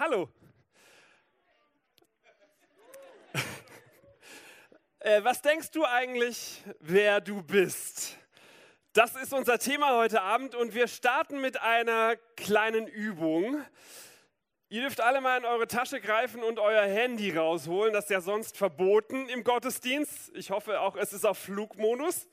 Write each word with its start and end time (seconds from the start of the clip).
Hallo. 0.00 0.28
äh, 5.00 5.22
was 5.22 5.42
denkst 5.42 5.72
du 5.72 5.84
eigentlich, 5.84 6.62
wer 6.78 7.20
du 7.20 7.42
bist? 7.42 8.16
Das 8.94 9.14
ist 9.14 9.34
unser 9.34 9.58
Thema 9.58 9.98
heute 9.98 10.22
Abend 10.22 10.54
und 10.54 10.72
wir 10.72 10.88
starten 10.88 11.42
mit 11.42 11.60
einer 11.60 12.16
kleinen 12.34 12.86
Übung. 12.86 13.62
Ihr 14.70 14.80
dürft 14.80 15.02
alle 15.02 15.20
mal 15.20 15.36
in 15.36 15.44
eure 15.44 15.66
Tasche 15.66 16.00
greifen 16.00 16.42
und 16.42 16.58
euer 16.58 16.86
Handy 16.86 17.36
rausholen. 17.36 17.92
Das 17.92 18.04
ist 18.04 18.10
ja 18.10 18.22
sonst 18.22 18.56
verboten 18.56 19.28
im 19.28 19.44
Gottesdienst. 19.44 20.34
Ich 20.34 20.50
hoffe 20.50 20.80
auch, 20.80 20.96
es 20.96 21.12
ist 21.12 21.26
auf 21.26 21.36
Flugmodus. 21.36 22.26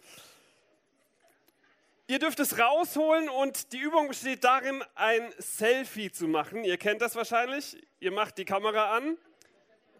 Ihr 2.09 2.19
dürft 2.19 2.39
es 2.39 2.57
rausholen 2.57 3.27
und 3.27 3.73
die 3.73 3.79
Übung 3.79 4.07
besteht 4.07 4.45
darin, 4.45 4.81
ein 4.95 5.29
Selfie 5.39 6.09
zu 6.09 6.29
machen. 6.29 6.63
Ihr 6.63 6.77
kennt 6.77 7.01
das 7.01 7.17
wahrscheinlich. 7.17 7.85
Ihr 7.99 8.13
macht 8.13 8.37
die 8.37 8.45
Kamera 8.45 8.95
an, 8.95 9.17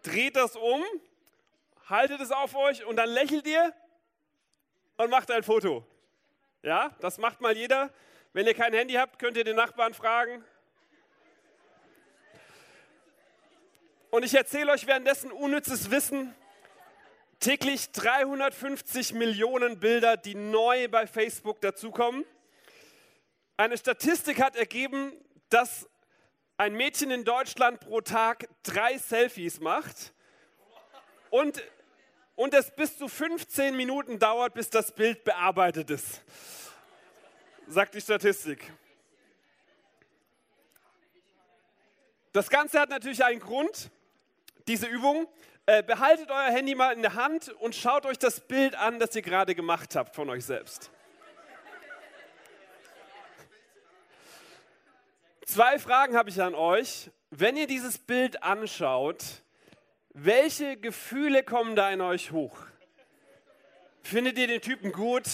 dreht 0.02 0.34
das 0.34 0.56
um, 0.56 0.82
haltet 1.86 2.22
es 2.22 2.30
auf 2.30 2.54
euch 2.54 2.86
und 2.86 2.96
dann 2.96 3.10
lächelt 3.10 3.46
ihr 3.46 3.74
und 4.96 5.10
macht 5.10 5.30
ein 5.30 5.42
Foto. 5.42 5.86
Ja, 6.62 6.96
das 7.00 7.18
macht 7.18 7.42
mal 7.42 7.54
jeder. 7.54 7.92
Wenn 8.32 8.46
ihr 8.46 8.54
kein 8.54 8.72
Handy 8.72 8.94
habt, 8.94 9.18
könnt 9.18 9.36
ihr 9.36 9.44
den 9.44 9.56
Nachbarn 9.56 9.92
fragen. 9.92 10.42
Und 14.10 14.24
ich 14.24 14.32
erzähle 14.34 14.72
euch 14.72 14.86
währenddessen 14.86 15.30
unnützes 15.30 15.90
Wissen 15.90 16.34
täglich 17.40 17.92
350 17.92 19.14
Millionen 19.14 19.78
Bilder, 19.78 20.16
die 20.16 20.34
neu 20.34 20.88
bei 20.88 21.06
Facebook 21.06 21.60
dazukommen. 21.60 22.24
Eine 23.56 23.76
Statistik 23.76 24.40
hat 24.40 24.56
ergeben, 24.56 25.12
dass 25.48 25.88
ein 26.56 26.74
Mädchen 26.74 27.10
in 27.10 27.24
Deutschland 27.24 27.80
pro 27.80 28.00
Tag 28.00 28.48
drei 28.62 28.98
Selfies 28.98 29.60
macht 29.60 30.12
und, 31.30 31.62
und 32.34 32.54
es 32.54 32.70
bis 32.74 32.98
zu 32.98 33.08
15 33.08 33.76
Minuten 33.76 34.18
dauert, 34.18 34.54
bis 34.54 34.70
das 34.70 34.92
Bild 34.92 35.24
bearbeitet 35.24 35.90
ist, 35.90 36.22
sagt 37.68 37.94
die 37.94 38.00
Statistik. 38.00 38.72
Das 42.32 42.50
Ganze 42.50 42.78
hat 42.78 42.90
natürlich 42.90 43.24
einen 43.24 43.40
Grund, 43.40 43.90
diese 44.66 44.86
Übung. 44.86 45.26
Äh, 45.68 45.82
behaltet 45.82 46.30
euer 46.30 46.50
Handy 46.50 46.74
mal 46.74 46.94
in 46.94 47.02
der 47.02 47.12
Hand 47.12 47.50
und 47.50 47.74
schaut 47.74 48.06
euch 48.06 48.18
das 48.18 48.40
Bild 48.40 48.74
an, 48.74 48.98
das 48.98 49.14
ihr 49.14 49.20
gerade 49.20 49.54
gemacht 49.54 49.96
habt 49.96 50.14
von 50.14 50.30
euch 50.30 50.46
selbst. 50.46 50.90
Zwei 55.44 55.78
Fragen 55.78 56.16
habe 56.16 56.30
ich 56.30 56.40
an 56.40 56.54
euch. 56.54 57.10
Wenn 57.28 57.58
ihr 57.58 57.66
dieses 57.66 57.98
Bild 57.98 58.42
anschaut, 58.42 59.22
welche 60.14 60.78
Gefühle 60.78 61.42
kommen 61.42 61.76
da 61.76 61.90
in 61.90 62.00
euch 62.00 62.32
hoch? 62.32 62.56
Findet 64.00 64.38
ihr 64.38 64.46
den 64.46 64.62
Typen 64.62 64.90
gut? 64.90 65.26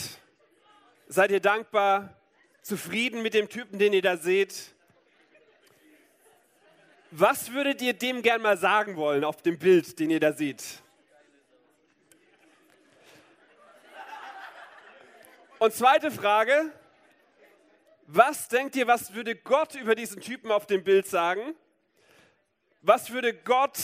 Seid 1.06 1.30
ihr 1.30 1.38
dankbar? 1.38 2.20
Zufrieden 2.60 3.22
mit 3.22 3.34
dem 3.34 3.48
Typen, 3.48 3.78
den 3.78 3.92
ihr 3.92 4.02
da 4.02 4.16
seht? 4.16 4.73
Was 7.16 7.52
würdet 7.52 7.80
ihr 7.80 7.92
dem 7.92 8.22
gern 8.22 8.42
mal 8.42 8.58
sagen 8.58 8.96
wollen 8.96 9.22
auf 9.22 9.40
dem 9.40 9.56
Bild, 9.56 10.00
den 10.00 10.10
ihr 10.10 10.18
da 10.18 10.32
seht? 10.32 10.82
Und 15.60 15.72
zweite 15.72 16.10
Frage, 16.10 16.72
was 18.08 18.48
denkt 18.48 18.74
ihr, 18.74 18.88
was 18.88 19.14
würde 19.14 19.36
Gott 19.36 19.76
über 19.76 19.94
diesen 19.94 20.20
Typen 20.20 20.50
auf 20.50 20.66
dem 20.66 20.82
Bild 20.82 21.06
sagen? 21.06 21.54
Was 22.82 23.12
würde 23.12 23.32
Gott 23.32 23.78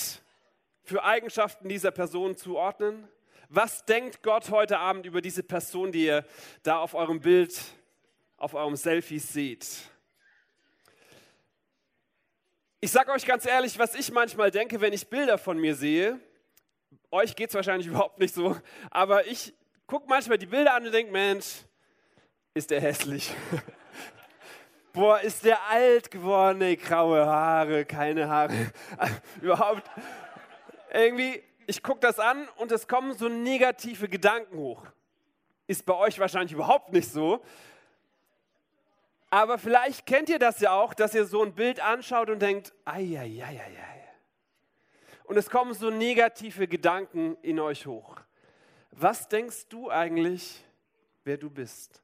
für 0.82 1.04
Eigenschaften 1.04 1.68
dieser 1.68 1.92
Person 1.92 2.36
zuordnen? 2.36 3.06
Was 3.48 3.84
denkt 3.84 4.24
Gott 4.24 4.50
heute 4.50 4.80
Abend 4.80 5.06
über 5.06 5.20
diese 5.22 5.44
Person, 5.44 5.92
die 5.92 6.06
ihr 6.06 6.26
da 6.64 6.78
auf 6.78 6.94
eurem 6.94 7.20
Bild, 7.20 7.62
auf 8.38 8.54
eurem 8.54 8.74
Selfie 8.74 9.20
seht? 9.20 9.89
Ich 12.82 12.92
sage 12.92 13.12
euch 13.12 13.26
ganz 13.26 13.44
ehrlich, 13.44 13.78
was 13.78 13.94
ich 13.94 14.10
manchmal 14.10 14.50
denke, 14.50 14.80
wenn 14.80 14.94
ich 14.94 15.06
Bilder 15.06 15.36
von 15.36 15.58
mir 15.58 15.74
sehe. 15.74 16.18
Euch 17.10 17.36
geht 17.36 17.50
es 17.50 17.54
wahrscheinlich 17.54 17.86
überhaupt 17.88 18.18
nicht 18.18 18.34
so, 18.34 18.56
aber 18.90 19.26
ich 19.26 19.52
gucke 19.86 20.06
manchmal 20.08 20.38
die 20.38 20.46
Bilder 20.46 20.72
an 20.72 20.86
und 20.86 20.92
denke, 20.92 21.12
Mensch, 21.12 21.56
ist 22.54 22.70
der 22.70 22.80
hässlich. 22.80 23.34
Boah, 24.94 25.20
ist 25.20 25.44
der 25.44 25.62
alt 25.68 26.10
geworden, 26.10 26.62
ey, 26.62 26.74
graue 26.74 27.26
Haare, 27.26 27.84
keine 27.84 28.26
Haare. 28.26 28.72
überhaupt. 29.42 29.82
Irgendwie, 30.90 31.42
ich 31.66 31.82
gucke 31.82 32.00
das 32.00 32.18
an 32.18 32.48
und 32.56 32.72
es 32.72 32.88
kommen 32.88 33.12
so 33.12 33.28
negative 33.28 34.08
Gedanken 34.08 34.56
hoch. 34.56 34.82
Ist 35.66 35.84
bei 35.84 35.94
euch 35.94 36.18
wahrscheinlich 36.18 36.52
überhaupt 36.52 36.94
nicht 36.94 37.12
so. 37.12 37.44
Aber 39.30 39.58
vielleicht 39.58 40.06
kennt 40.06 40.28
ihr 40.28 40.40
das 40.40 40.58
ja 40.58 40.72
auch, 40.72 40.92
dass 40.92 41.14
ihr 41.14 41.24
so 41.24 41.42
ein 41.42 41.54
Bild 41.54 41.78
anschaut 41.78 42.28
und 42.30 42.42
denkt, 42.42 42.72
ei. 42.84 43.80
Und 45.24 45.36
es 45.36 45.48
kommen 45.48 45.72
so 45.72 45.90
negative 45.90 46.66
Gedanken 46.66 47.36
in 47.40 47.60
euch 47.60 47.86
hoch. 47.86 48.16
Was 48.90 49.28
denkst 49.28 49.68
du 49.68 49.88
eigentlich, 49.88 50.64
wer 51.22 51.36
du 51.36 51.48
bist? 51.48 52.02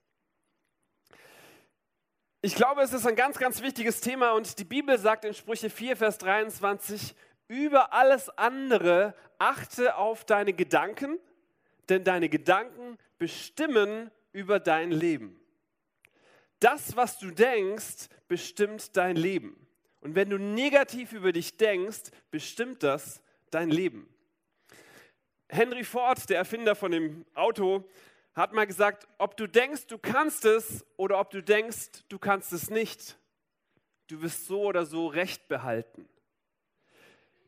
Ich 2.42 2.54
glaube, 2.54 2.82
es 2.82 2.92
ist 2.92 3.04
ein 3.04 3.16
ganz, 3.16 3.38
ganz 3.38 3.60
wichtiges 3.60 4.00
Thema 4.00 4.30
und 4.30 4.56
die 4.60 4.64
Bibel 4.64 4.96
sagt 4.96 5.24
in 5.24 5.34
Sprüche 5.34 5.68
4, 5.68 5.96
Vers 5.96 6.18
23, 6.18 7.16
über 7.48 7.92
alles 7.92 8.28
andere 8.38 9.14
achte 9.38 9.96
auf 9.96 10.24
deine 10.24 10.52
Gedanken, 10.52 11.18
denn 11.88 12.04
deine 12.04 12.28
Gedanken 12.28 12.98
bestimmen 13.18 14.12
über 14.32 14.60
dein 14.60 14.92
Leben 14.92 15.40
das, 16.60 16.96
was 16.96 17.18
du 17.18 17.30
denkst, 17.30 18.08
bestimmt 18.28 18.96
dein 18.96 19.16
Leben. 19.16 19.66
Und 20.00 20.14
wenn 20.14 20.30
du 20.30 20.38
negativ 20.38 21.12
über 21.12 21.32
dich 21.32 21.56
denkst, 21.56 22.10
bestimmt 22.30 22.82
das 22.82 23.22
dein 23.50 23.70
Leben. 23.70 24.08
Henry 25.48 25.84
Ford, 25.84 26.28
der 26.28 26.38
Erfinder 26.38 26.74
von 26.74 26.90
dem 26.90 27.24
Auto, 27.34 27.84
hat 28.34 28.52
mal 28.52 28.66
gesagt, 28.66 29.06
ob 29.18 29.36
du 29.36 29.46
denkst, 29.46 29.86
du 29.86 29.98
kannst 29.98 30.44
es 30.44 30.84
oder 30.96 31.18
ob 31.20 31.30
du 31.30 31.42
denkst, 31.42 32.04
du 32.08 32.18
kannst 32.18 32.52
es 32.52 32.68
nicht, 32.68 33.16
du 34.08 34.20
wirst 34.22 34.46
so 34.46 34.62
oder 34.62 34.84
so 34.84 35.06
recht 35.06 35.48
behalten. 35.48 36.08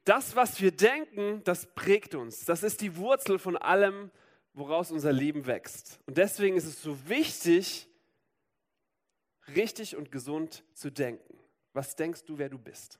Das, 0.05 0.35
was 0.35 0.61
wir 0.63 0.71
denken, 0.71 1.43
das 1.45 1.67
prägt 1.75 2.15
uns. 2.15 2.47
Das 2.47 2.63
ist 2.63 2.81
die 2.81 2.97
Wurzel 2.97 3.39
von 3.39 3.59
allem, 3.59 4.11
woraus 4.55 4.91
unser 4.91 5.13
Leben 5.13 5.47
wächst. 5.47 6.01
Und 6.07 6.17
deswegen 6.17 6.57
ist 6.57 6.65
es 6.65 6.83
so 6.83 7.09
wichtig, 7.09 7.88
richtig 9.55 9.97
und 9.97 10.11
gesund 10.13 10.65
zu 10.75 10.91
denken. 10.91 11.39
Was 11.73 11.97
denkst 11.97 12.25
du, 12.25 12.39
wer 12.39 12.49
du 12.49 12.59
bist? 12.59 12.99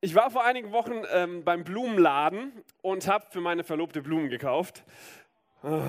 Ich 0.00 0.14
war 0.14 0.30
vor 0.30 0.44
einigen 0.44 0.70
Wochen 0.70 1.02
ähm, 1.12 1.42
beim 1.44 1.64
Blumenladen 1.64 2.52
und 2.82 3.08
habe 3.08 3.26
für 3.30 3.40
meine 3.40 3.64
Verlobte 3.64 4.00
Blumen 4.00 4.28
gekauft. 4.28 4.84
Oh. 5.62 5.82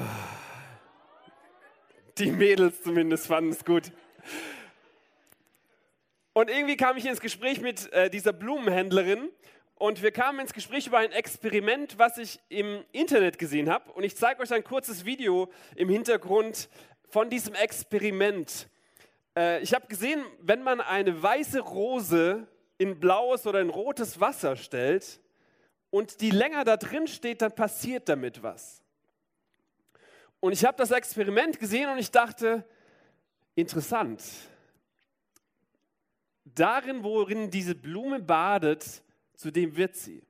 Die 2.18 2.32
Mädels 2.32 2.82
zumindest 2.82 3.28
fanden 3.28 3.52
es 3.52 3.64
gut. 3.64 3.92
Und 6.34 6.50
irgendwie 6.50 6.76
kam 6.76 6.98
ich 6.98 7.06
ins 7.06 7.22
Gespräch 7.22 7.62
mit 7.62 7.92
äh, 7.94 8.10
dieser 8.10 8.34
Blumenhändlerin 8.34 9.30
und 9.76 10.02
wir 10.02 10.12
kamen 10.12 10.40
ins 10.40 10.54
Gespräch 10.54 10.88
über 10.88 10.98
ein 10.98 11.12
Experiment, 11.12 11.98
was 11.98 12.18
ich 12.18 12.40
im 12.50 12.84
Internet 12.92 13.40
gesehen 13.40 13.70
habe. 13.70 13.92
Und 13.94 14.04
ich 14.04 14.18
zeige 14.18 14.42
euch 14.42 14.52
ein 14.52 14.64
kurzes 14.64 15.06
Video 15.06 15.50
im 15.76 15.88
Hintergrund, 15.88 16.68
von 17.10 17.30
diesem 17.30 17.56
Experiment. 17.56 18.70
Äh, 19.36 19.62
ich 19.62 19.74
habe 19.74 19.88
gesehen, 19.88 20.24
wenn 20.42 20.64
man 20.64 20.80
eine 20.82 21.22
weiße 21.22 21.60
Rose 21.60 22.48
in 22.78 23.00
blaues 23.00 23.46
oder 23.46 23.62
in 23.62 23.70
rotes 23.70 24.20
Wasser 24.20 24.56
stellt 24.56 25.20
und 25.90 26.22
die 26.22 26.30
länger 26.30 26.64
da 26.64 26.78
drin 26.78 27.08
steht, 27.08 27.42
dann 27.42 27.54
passiert 27.54 28.08
damit 28.08 28.42
was. 28.44 28.82
Und 30.40 30.54
ich 30.54 30.64
habe 30.64 30.78
das 30.78 30.92
Experiment 30.92 31.60
gesehen 31.60 31.90
und 31.90 31.98
ich 31.98 32.12
dachte, 32.12 32.64
interessant. 33.56 34.24
Darin, 36.46 37.04
worin 37.04 37.52
diese 37.52 37.76
Blume 37.76 38.20
badet, 38.20 39.04
zu 39.36 39.52
dem 39.52 39.76
wird 39.76 39.96
sie. 39.96 40.24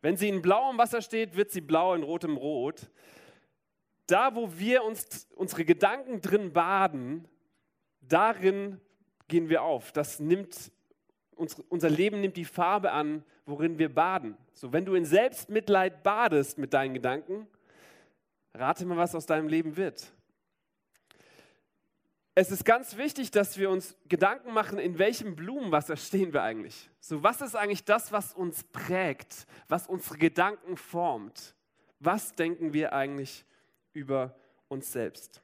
Wenn 0.00 0.16
sie 0.16 0.28
in 0.28 0.42
blauem 0.42 0.78
Wasser 0.78 1.02
steht, 1.02 1.36
wird 1.36 1.50
sie 1.50 1.60
blau, 1.60 1.94
in 1.94 2.02
rotem 2.02 2.36
Rot 2.36 2.88
da, 4.12 4.34
wo 4.34 4.58
wir 4.58 4.84
uns 4.84 5.26
unsere 5.34 5.64
Gedanken 5.64 6.20
drin 6.20 6.52
baden, 6.52 7.26
darin 8.00 8.80
gehen 9.28 9.48
wir 9.48 9.62
auf. 9.62 9.92
Das 9.92 10.20
nimmt 10.20 10.70
unser 11.68 11.90
Leben 11.90 12.20
nimmt 12.20 12.36
die 12.36 12.44
Farbe 12.44 12.92
an, 12.92 13.24
worin 13.46 13.78
wir 13.78 13.92
baden. 13.92 14.36
So, 14.52 14.72
wenn 14.72 14.84
du 14.84 14.94
in 14.94 15.04
Selbstmitleid 15.04 16.02
badest 16.02 16.58
mit 16.58 16.72
deinen 16.72 16.94
Gedanken, 16.94 17.48
rate 18.54 18.84
mal, 18.84 18.96
was 18.96 19.14
aus 19.14 19.26
deinem 19.26 19.48
Leben 19.48 19.76
wird. 19.76 20.12
es 22.34 22.50
ist 22.50 22.64
ganz 22.64 22.96
wichtig, 22.96 23.30
dass 23.30 23.58
wir 23.58 23.70
uns 23.70 23.96
Gedanken 24.08 24.52
machen, 24.52 24.78
in 24.78 24.98
welchem 24.98 25.34
Blumenwasser 25.34 25.96
stehen 25.96 26.32
wir 26.32 26.42
eigentlich. 26.42 26.90
So, 27.00 27.22
was 27.22 27.40
ist 27.40 27.56
eigentlich 27.56 27.84
das, 27.84 28.12
was 28.12 28.34
uns 28.34 28.62
prägt, 28.64 29.46
was 29.68 29.86
unsere 29.86 30.18
Gedanken 30.18 30.76
formt? 30.76 31.54
Was 31.98 32.32
denken 32.32 32.72
wir 32.72 32.92
eigentlich 32.92 33.44
über 33.92 34.34
uns 34.68 34.92
selbst? 34.92 35.42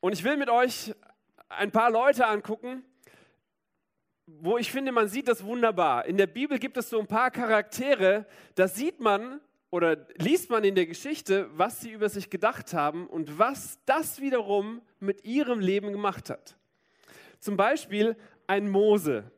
Und 0.00 0.12
ich 0.12 0.24
will 0.24 0.36
mit 0.36 0.50
euch 0.50 0.94
ein 1.48 1.70
paar 1.72 1.90
Leute 1.90 2.26
angucken, 2.26 2.84
wo 4.26 4.58
ich 4.58 4.70
finde, 4.70 4.92
man 4.92 5.08
sieht 5.08 5.26
das 5.28 5.44
wunderbar. 5.44 6.04
In 6.04 6.16
der 6.16 6.26
Bibel 6.26 6.58
gibt 6.58 6.76
es 6.76 6.90
so 6.90 7.00
ein 7.00 7.06
paar 7.06 7.30
Charaktere, 7.30 8.26
da 8.54 8.68
sieht 8.68 9.00
man, 9.00 9.40
oder 9.70 10.06
liest 10.16 10.50
man 10.50 10.64
in 10.64 10.74
der 10.74 10.86
Geschichte, 10.86 11.48
was 11.56 11.80
sie 11.80 11.90
über 11.90 12.08
sich 12.08 12.30
gedacht 12.30 12.72
haben 12.72 13.06
und 13.06 13.38
was 13.38 13.78
das 13.84 14.20
wiederum 14.20 14.82
mit 15.00 15.24
ihrem 15.24 15.60
Leben 15.60 15.92
gemacht 15.92 16.30
hat. 16.30 16.56
Zum 17.40 17.56
Beispiel 17.56 18.16
ein 18.46 18.68
Mose. 18.68 19.30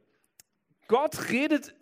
Gott 0.88 1.30
redet 1.30 1.74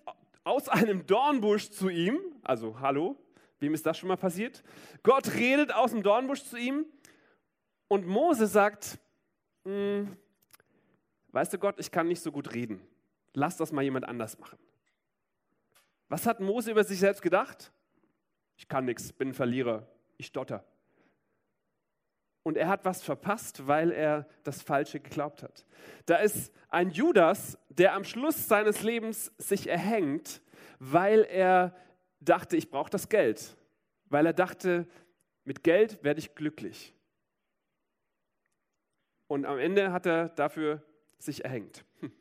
aus 0.44 0.68
einem 0.68 1.06
Dornbusch 1.06 1.70
zu 1.70 1.88
ihm, 1.88 2.18
also 2.42 2.80
hallo, 2.80 3.16
wem 3.60 3.74
ist 3.74 3.86
das 3.86 3.98
schon 3.98 4.08
mal 4.08 4.16
passiert? 4.16 4.62
Gott 5.02 5.34
redet 5.34 5.72
aus 5.72 5.90
dem 5.90 6.02
Dornbusch 6.02 6.44
zu 6.44 6.56
ihm 6.56 6.86
und 7.88 8.06
Mose 8.06 8.46
sagt, 8.46 8.98
hm, 9.64 10.16
weißt 11.32 11.52
du 11.52 11.58
Gott, 11.58 11.78
ich 11.78 11.90
kann 11.90 12.08
nicht 12.08 12.22
so 12.22 12.32
gut 12.32 12.54
reden. 12.54 12.80
Lass 13.34 13.56
das 13.56 13.72
mal 13.72 13.82
jemand 13.82 14.06
anders 14.06 14.38
machen. 14.38 14.58
Was 16.08 16.26
hat 16.26 16.40
Mose 16.40 16.70
über 16.70 16.84
sich 16.84 16.98
selbst 16.98 17.22
gedacht? 17.22 17.72
ich 18.58 18.68
kann 18.68 18.84
nichts, 18.84 19.12
bin 19.12 19.28
ein 19.28 19.34
Verlierer, 19.34 19.86
ich 20.18 20.26
stotter. 20.26 20.64
Und 22.42 22.56
er 22.56 22.68
hat 22.68 22.84
was 22.84 23.02
verpasst, 23.02 23.66
weil 23.66 23.92
er 23.92 24.28
das 24.42 24.62
Falsche 24.62 25.00
geglaubt 25.00 25.42
hat. 25.42 25.64
Da 26.06 26.16
ist 26.16 26.52
ein 26.68 26.90
Judas, 26.90 27.56
der 27.68 27.94
am 27.94 28.04
Schluss 28.04 28.48
seines 28.48 28.82
Lebens 28.82 29.32
sich 29.38 29.68
erhängt, 29.68 30.42
weil 30.80 31.22
er 31.22 31.74
dachte, 32.20 32.56
ich 32.56 32.70
brauche 32.70 32.90
das 32.90 33.08
Geld. 33.08 33.56
Weil 34.06 34.26
er 34.26 34.32
dachte, 34.32 34.86
mit 35.44 35.62
Geld 35.62 36.02
werde 36.02 36.20
ich 36.20 36.34
glücklich. 36.34 36.94
Und 39.26 39.44
am 39.44 39.58
Ende 39.58 39.92
hat 39.92 40.06
er 40.06 40.30
dafür 40.30 40.82
sich 41.18 41.44
erhängt. 41.44 41.84
Hm. 42.00 42.12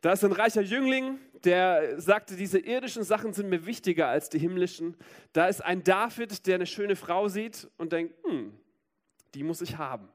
Da 0.00 0.12
ist 0.12 0.24
ein 0.24 0.32
reicher 0.32 0.62
Jüngling, 0.62 1.18
der 1.44 2.00
sagte, 2.00 2.36
diese 2.36 2.58
irdischen 2.58 3.04
Sachen 3.04 3.32
sind 3.32 3.48
mir 3.48 3.66
wichtiger 3.66 4.08
als 4.08 4.28
die 4.28 4.38
himmlischen. 4.38 4.96
Da 5.32 5.46
ist 5.46 5.62
ein 5.62 5.82
David, 5.82 6.46
der 6.46 6.56
eine 6.56 6.66
schöne 6.66 6.96
Frau 6.96 7.28
sieht 7.28 7.70
und 7.76 7.92
denkt, 7.92 8.14
hm, 8.24 8.54
die 9.34 9.42
muss 9.42 9.60
ich 9.60 9.76
haben. 9.76 10.08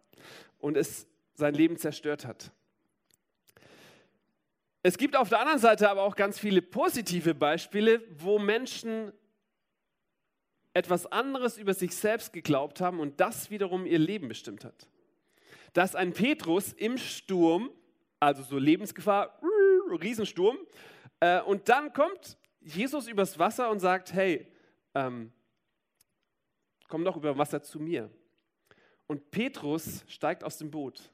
Und 0.60 0.78
es 0.78 1.08
sein 1.34 1.54
Leben 1.54 1.78
zerstört 1.78 2.26
hat. 2.26 2.52
Es 4.82 4.98
gibt 4.98 5.16
auf 5.16 5.28
der 5.30 5.40
anderen 5.42 5.60
Seite 5.60 5.90
aber 5.90 6.04
auch 6.04 6.16
ganz 6.16 6.40
viele 6.40 6.62
positive 6.62 7.36
Beispiele, 7.36 8.02
wo 8.12 8.40
Menschen 8.40 9.12
etwas 10.74 11.06
anderes 11.08 11.58
über 11.58 11.74
sich 11.74 11.96
selbst 11.96 12.32
geglaubt 12.32 12.80
haben 12.80 13.00
und 13.00 13.20
das 13.20 13.50
wiederum 13.50 13.86
ihr 13.86 14.00
Leben 14.00 14.30
bestimmt 14.30 14.64
hat. 14.64 14.88
Dass 15.74 15.96
ein 15.96 16.14
Petrus 16.14 16.72
im 16.72 16.98
Sturm, 16.98 17.72
also 18.20 18.44
so 18.44 18.58
Lebensgefahr, 18.58 19.40
Riesensturm, 20.02 20.58
äh, 21.20 21.42
und 21.42 21.68
dann 21.68 21.92
kommt 21.92 22.38
Jesus 22.62 23.08
übers 23.08 23.38
Wasser 23.38 23.70
und 23.70 23.80
sagt, 23.80 24.14
hey, 24.14 24.48
ähm, 24.96 25.34
komm 26.88 27.04
doch 27.04 27.18
über 27.18 27.38
Wasser 27.38 27.62
zu 27.62 27.80
mir. 27.80 28.10
Und 29.08 29.32
Petrus 29.32 30.06
steigt 30.08 30.44
aus 30.44 30.58
dem 30.58 30.72
Boot. 30.72 31.12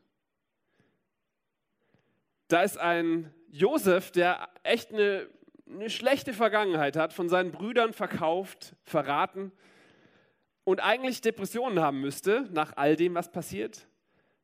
Da 2.48 2.62
ist 2.64 2.78
ein 2.78 3.34
Josef, 3.50 4.12
der 4.12 4.50
echt 4.64 4.94
eine, 4.94 5.28
eine 5.68 5.90
schlechte 5.90 6.34
Vergangenheit 6.34 6.96
hat, 6.96 7.14
von 7.14 7.30
seinen 7.30 7.52
Brüdern 7.52 7.94
verkauft, 7.94 8.76
verraten 8.84 9.52
und 10.66 10.80
eigentlich 10.84 11.22
Depressionen 11.22 11.80
haben 11.80 12.02
müsste 12.02 12.50
nach 12.52 12.74
all 12.76 12.96
dem, 12.96 13.16
was 13.16 13.32
passiert, 13.32 13.88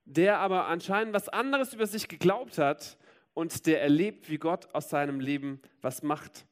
der 0.05 0.37
aber 0.37 0.67
anscheinend 0.67 1.13
was 1.13 1.29
anderes 1.29 1.73
über 1.73 1.87
sich 1.87 2.07
geglaubt 2.07 2.57
hat 2.57 2.97
und 3.33 3.65
der 3.65 3.81
erlebt, 3.81 4.29
wie 4.29 4.37
Gott 4.37 4.73
aus 4.73 4.89
seinem 4.89 5.19
Leben 5.19 5.61
was 5.81 6.03
macht. 6.03 6.45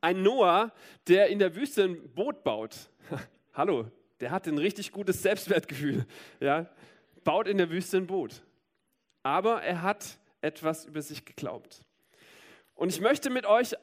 Ein 0.00 0.22
Noah, 0.22 0.72
der 1.08 1.28
in 1.28 1.38
der 1.38 1.54
Wüste 1.56 1.84
ein 1.84 2.14
Boot 2.14 2.42
baut. 2.44 2.90
Hallo, 3.54 3.90
der 4.20 4.30
hat 4.30 4.46
ein 4.46 4.58
richtig 4.58 4.92
gutes 4.92 5.22
Selbstwertgefühl. 5.22 6.06
Ja, 6.40 6.70
baut 7.24 7.48
in 7.48 7.58
der 7.58 7.70
Wüste 7.70 7.98
ein 7.98 8.06
Boot. 8.06 8.42
Aber 9.22 9.62
er 9.62 9.82
hat 9.82 10.19
etwas 10.40 10.84
über 10.84 11.02
sich 11.02 11.24
geglaubt. 11.24 11.84
Und 12.74 12.88
ich 12.88 13.00
möchte 13.00 13.30
mit 13.30 13.46
euch 13.46 13.74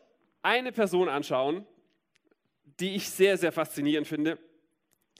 eine 0.41 0.71
Person 0.71 1.09
anschauen, 1.09 1.65
die 2.79 2.95
ich 2.95 3.09
sehr, 3.09 3.37
sehr 3.37 3.51
faszinierend 3.51 4.07
finde. 4.07 4.39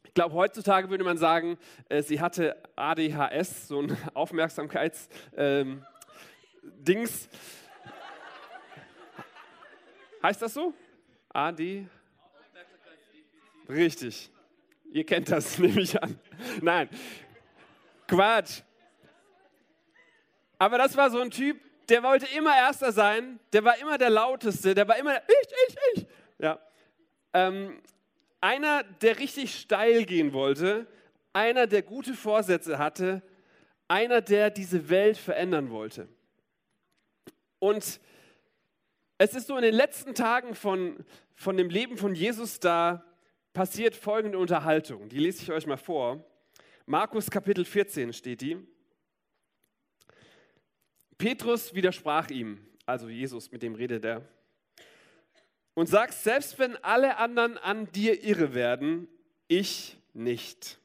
Ich 0.06 0.14
glaube, 0.14 0.34
heutzutage 0.36 0.90
würde 0.90 1.04
man 1.04 1.18
sagen, 1.18 1.58
äh, 1.90 2.02
sie 2.02 2.20
hatte 2.22 2.56
ADHS, 2.76 3.68
so 3.68 3.82
ein 3.82 3.98
Aufmerksamkeits. 4.14 5.10
Ähm. 5.36 5.86
Heißt 10.24 10.42
das 10.42 10.54
so? 10.54 10.74
AD? 11.30 11.88
Richtig. 13.70 14.32
Ihr 14.92 15.06
kennt 15.06 15.30
das, 15.30 15.60
nehme 15.60 15.82
ich 15.82 16.02
an. 16.02 16.20
Nein, 16.62 16.90
Quatsch. 18.08 18.62
Aber 20.60 20.78
das 20.78 20.98
war 20.98 21.10
so 21.10 21.20
ein 21.20 21.32
Typ, 21.32 21.60
der 21.90 22.04
wollte 22.04 22.26
immer 22.36 22.56
Erster 22.56 22.92
sein, 22.92 23.40
der 23.54 23.64
war 23.64 23.78
immer 23.80 23.98
der 23.98 24.10
Lauteste, 24.10 24.76
der 24.76 24.88
war 24.88 24.98
immer 24.98 25.18
ich, 25.18 25.50
ich, 25.68 25.78
ich. 25.94 26.08
Ja. 26.40 26.60
Ähm, 27.34 27.82
einer, 28.42 28.84
der 28.84 29.20
richtig 29.20 29.58
steil 29.60 30.06
gehen 30.06 30.34
wollte, 30.34 30.88
einer, 31.34 31.68
der 31.68 31.82
gute 31.82 32.14
Vorsätze 32.14 32.78
hatte, 32.78 33.22
einer, 33.88 34.22
der 34.22 34.50
diese 34.50 34.90
Welt 34.90 35.18
verändern 35.18 35.70
wollte. 35.70 36.08
Und 37.60 38.00
es 39.18 39.34
ist 39.34 39.48
so 39.48 39.56
in 39.56 39.64
den 39.64 39.74
letzten 39.74 40.14
Tagen 40.14 40.56
von, 40.56 41.04
von 41.36 41.58
dem 41.58 41.70
Leben 41.70 41.98
von 41.98 42.14
Jesus, 42.14 42.60
da 42.60 43.04
passiert 43.54 43.96
folgende 43.96 44.38
Unterhaltung. 44.38 45.10
Die 45.10 45.18
lese 45.18 45.42
ich 45.42 45.52
euch 45.52 45.66
mal 45.66 45.78
vor. 45.78 46.24
Markus 46.86 47.30
Kapitel 47.30 47.66
14 47.66 48.14
steht 48.14 48.42
die. 48.42 48.58
Petrus 51.18 51.74
widersprach 51.74 52.30
ihm, 52.30 52.60
also 52.86 53.10
Jesus, 53.10 53.52
mit 53.52 53.64
dem 53.64 53.76
redet 53.76 54.06
er, 54.06 54.28
und 55.74 55.88
sagt, 55.88 56.14
selbst 56.14 56.58
wenn 56.60 56.76
alle 56.84 57.18
anderen 57.18 57.58
an 57.58 57.92
dir 57.92 58.24
irre 58.24 58.54
werden, 58.54 59.08
ich 59.48 59.98
nicht. 60.14 60.80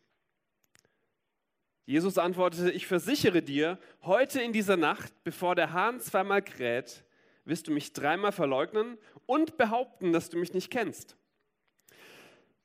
Jesus 1.84 2.16
antwortete, 2.18 2.70
ich 2.70 2.86
versichere 2.86 3.42
dir, 3.42 3.78
heute 4.02 4.40
in 4.40 4.52
dieser 4.52 4.76
Nacht, 4.76 5.12
bevor 5.24 5.54
der 5.54 5.72
Hahn 5.72 6.00
zweimal 6.00 6.42
kräht, 6.42 7.04
wirst 7.44 7.68
du 7.68 7.72
mich 7.72 7.92
dreimal 7.92 8.32
verleugnen 8.32 8.98
und 9.26 9.56
behaupten, 9.56 10.12
dass 10.12 10.30
du 10.30 10.38
mich 10.38 10.54
nicht 10.54 10.70
kennst. 10.70 11.16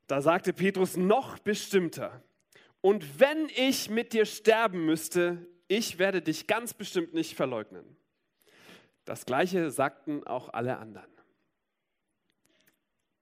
Da 0.07 0.21
sagte 0.21 0.53
Petrus 0.53 0.95
noch 0.95 1.39
bestimmter, 1.39 2.23
und 2.81 3.19
wenn 3.19 3.49
ich 3.55 3.89
mit 3.89 4.13
dir 4.13 4.25
sterben 4.25 4.85
müsste, 4.85 5.45
ich 5.67 5.99
werde 5.99 6.21
dich 6.21 6.47
ganz 6.47 6.73
bestimmt 6.73 7.13
nicht 7.13 7.35
verleugnen. 7.35 7.85
Das 9.05 9.25
gleiche 9.25 9.71
sagten 9.71 10.25
auch 10.25 10.49
alle 10.49 10.77
anderen. 10.77 11.11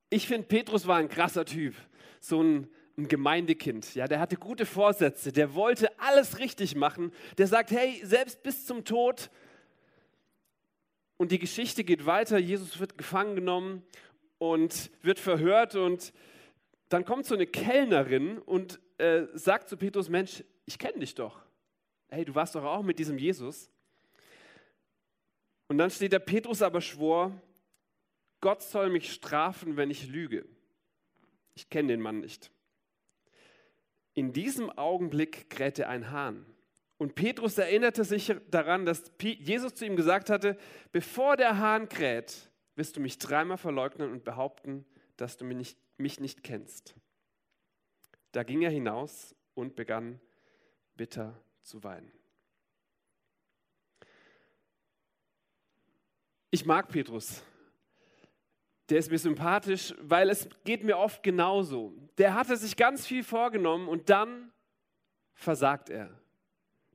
Ich 0.10 0.28
finde, 0.28 0.48
Petrus 0.48 0.88
war 0.88 0.98
ein 0.98 1.10
krasser 1.10 1.46
Typ, 1.46 1.75
so 2.20 2.42
ein 2.42 2.68
ein 2.98 3.08
Gemeindekind, 3.08 3.94
ja, 3.96 4.08
der 4.08 4.20
hatte 4.20 4.38
gute 4.38 4.66
Vorsätze, 4.66 5.32
der 5.32 5.54
wollte 5.54 6.00
alles 6.00 6.40
richtig 6.40 6.75
machen, 6.75 7.12
der 7.38 7.48
sagt, 7.48 7.72
hey, 7.72 8.02
selbst 8.04 8.42
bis 8.42 8.66
zum 8.66 8.86
Tod. 8.86 9.30
Und 11.18 11.32
die 11.32 11.40
Geschichte 11.40 11.84
geht 11.84 12.06
weiter, 12.06 12.38
Jesus 12.38 12.80
wird 12.80 12.98
gefangen 12.98 13.36
genommen 13.36 13.84
und 14.38 14.92
wird 15.02 15.20
verhört 15.20 15.75
und 15.75 16.14
dann 16.90 17.04
kommt 17.04 17.25
so 17.25 17.36
eine 17.36 17.48
Kellnerin 17.48 18.38
und 18.38 18.80
äh, 18.98 19.24
sagt 19.34 19.70
zu 19.70 19.75
Petrus, 19.75 20.08
Mensch, 20.08 20.44
ich 20.66 20.80
kenne 20.80 21.00
dich 21.00 21.16
doch. 21.16 21.45
Hey, 22.10 22.26
du 22.26 22.36
warst 22.36 22.56
doch 22.56 22.64
auch 22.64 22.84
mit 22.84 23.00
diesem 23.00 23.18
Jesus. 23.18 23.70
Und 25.68 25.78
dann 25.78 25.90
steht 25.90 26.14
da, 26.14 26.20
Petrus 26.20 26.62
aber 26.62 26.82
schwor, 26.82 27.32
Gott 28.42 28.62
soll 28.62 28.90
mich 28.90 29.12
strafen, 29.12 29.78
wenn 29.78 29.90
ich 29.90 30.08
lüge. 30.08 30.46
Ich 31.56 31.70
kenne 31.70 31.90
den 31.90 32.02
Mann 32.02 32.20
nicht. 32.20 32.52
In 34.14 34.34
diesem 34.34 34.70
Augenblick 34.70 35.50
krähte 35.50 35.88
ein 35.88 36.12
Hahn. 36.12 36.46
Und 36.98 37.16
Petrus 37.16 37.58
erinnerte 37.58 38.04
sich 38.04 38.34
daran, 38.50 38.86
dass 38.86 39.12
Jesus 39.20 39.76
zu 39.76 39.86
ihm 39.86 39.96
gesagt 39.96 40.30
hatte, 40.30 40.58
bevor 40.92 41.36
der 41.36 41.58
Hahn 41.58 41.90
kräht, 41.90 42.50
wirst 42.76 42.96
du 42.96 43.02
mich 43.02 43.18
dreimal 43.18 43.58
verleugnen 43.58 44.12
und 44.12 44.24
behaupten, 44.24 44.86
dass 45.18 45.38
du 45.38 45.46
mich 45.46 45.58
nicht, 45.58 45.78
mich 45.98 46.20
nicht 46.20 46.44
kennst. 46.44 46.96
Da 48.32 48.44
ging 48.44 48.62
er 48.62 48.70
hinaus 48.70 49.36
und 49.54 49.76
begann 49.76 50.22
bitter 50.96 51.42
zu 51.65 51.84
weinen. 51.84 52.12
Ich 56.51 56.65
mag 56.65 56.88
Petrus. 56.88 57.43
Der 58.89 59.00
ist 59.00 59.10
mir 59.10 59.17
sympathisch, 59.17 59.95
weil 60.00 60.29
es 60.29 60.48
geht 60.63 60.84
mir 60.84 60.98
oft 60.98 61.24
genauso. 61.24 61.93
Der 62.17 62.36
hatte 62.36 62.55
sich 62.55 62.77
ganz 62.77 63.05
viel 63.07 63.24
vorgenommen 63.24 63.88
und 63.88 64.10
dann 64.10 64.51
versagt 65.34 65.89
er. 65.89 66.17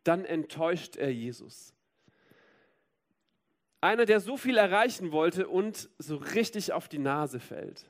Dann 0.05 0.25
enttäuscht 0.25 0.97
er 0.97 1.13
Jesus. 1.13 1.75
Einer, 3.81 4.05
der 4.05 4.21
so 4.21 4.37
viel 4.37 4.57
erreichen 4.57 5.11
wollte 5.11 5.49
und 5.49 5.91
so 5.99 6.17
richtig 6.17 6.73
auf 6.73 6.89
die 6.89 6.99
Nase 6.99 7.41
fällt. 7.41 7.90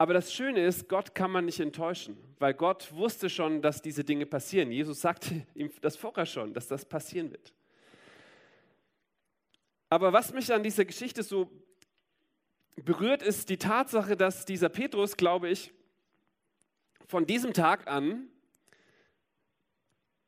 Aber 0.00 0.14
das 0.14 0.32
Schöne 0.32 0.64
ist, 0.64 0.88
Gott 0.88 1.12
kann 1.12 1.32
man 1.32 1.44
nicht 1.44 1.58
enttäuschen, 1.58 2.16
weil 2.38 2.54
Gott 2.54 2.92
wusste 2.92 3.28
schon, 3.28 3.60
dass 3.60 3.82
diese 3.82 4.04
Dinge 4.04 4.26
passieren. 4.26 4.70
Jesus 4.70 5.00
sagte 5.00 5.44
ihm 5.54 5.70
das 5.80 5.96
vorher 5.96 6.24
schon, 6.24 6.54
dass 6.54 6.68
das 6.68 6.84
passieren 6.84 7.32
wird. 7.32 7.52
Aber 9.90 10.12
was 10.12 10.32
mich 10.32 10.52
an 10.52 10.62
dieser 10.62 10.84
Geschichte 10.84 11.22
so 11.24 11.50
berührt, 12.76 13.22
ist 13.22 13.48
die 13.48 13.56
Tatsache, 13.56 14.16
dass 14.16 14.44
dieser 14.44 14.68
Petrus, 14.68 15.16
glaube 15.16 15.48
ich, 15.48 15.72
von 17.06 17.26
diesem 17.26 17.52
Tag 17.52 17.88
an, 17.88 18.28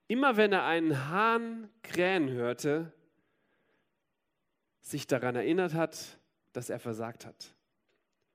immer 0.09 0.37
wenn 0.37 0.53
er 0.53 0.65
einen 0.65 1.09
Hahn 1.09 1.71
krähen 1.83 2.31
hörte, 2.31 2.93
sich 4.81 5.07
daran 5.07 5.37
erinnert 5.37 5.75
hat, 5.75 6.19
dass 6.53 6.71
er 6.71 6.81
versagt 6.81 7.27
hat. 7.27 7.55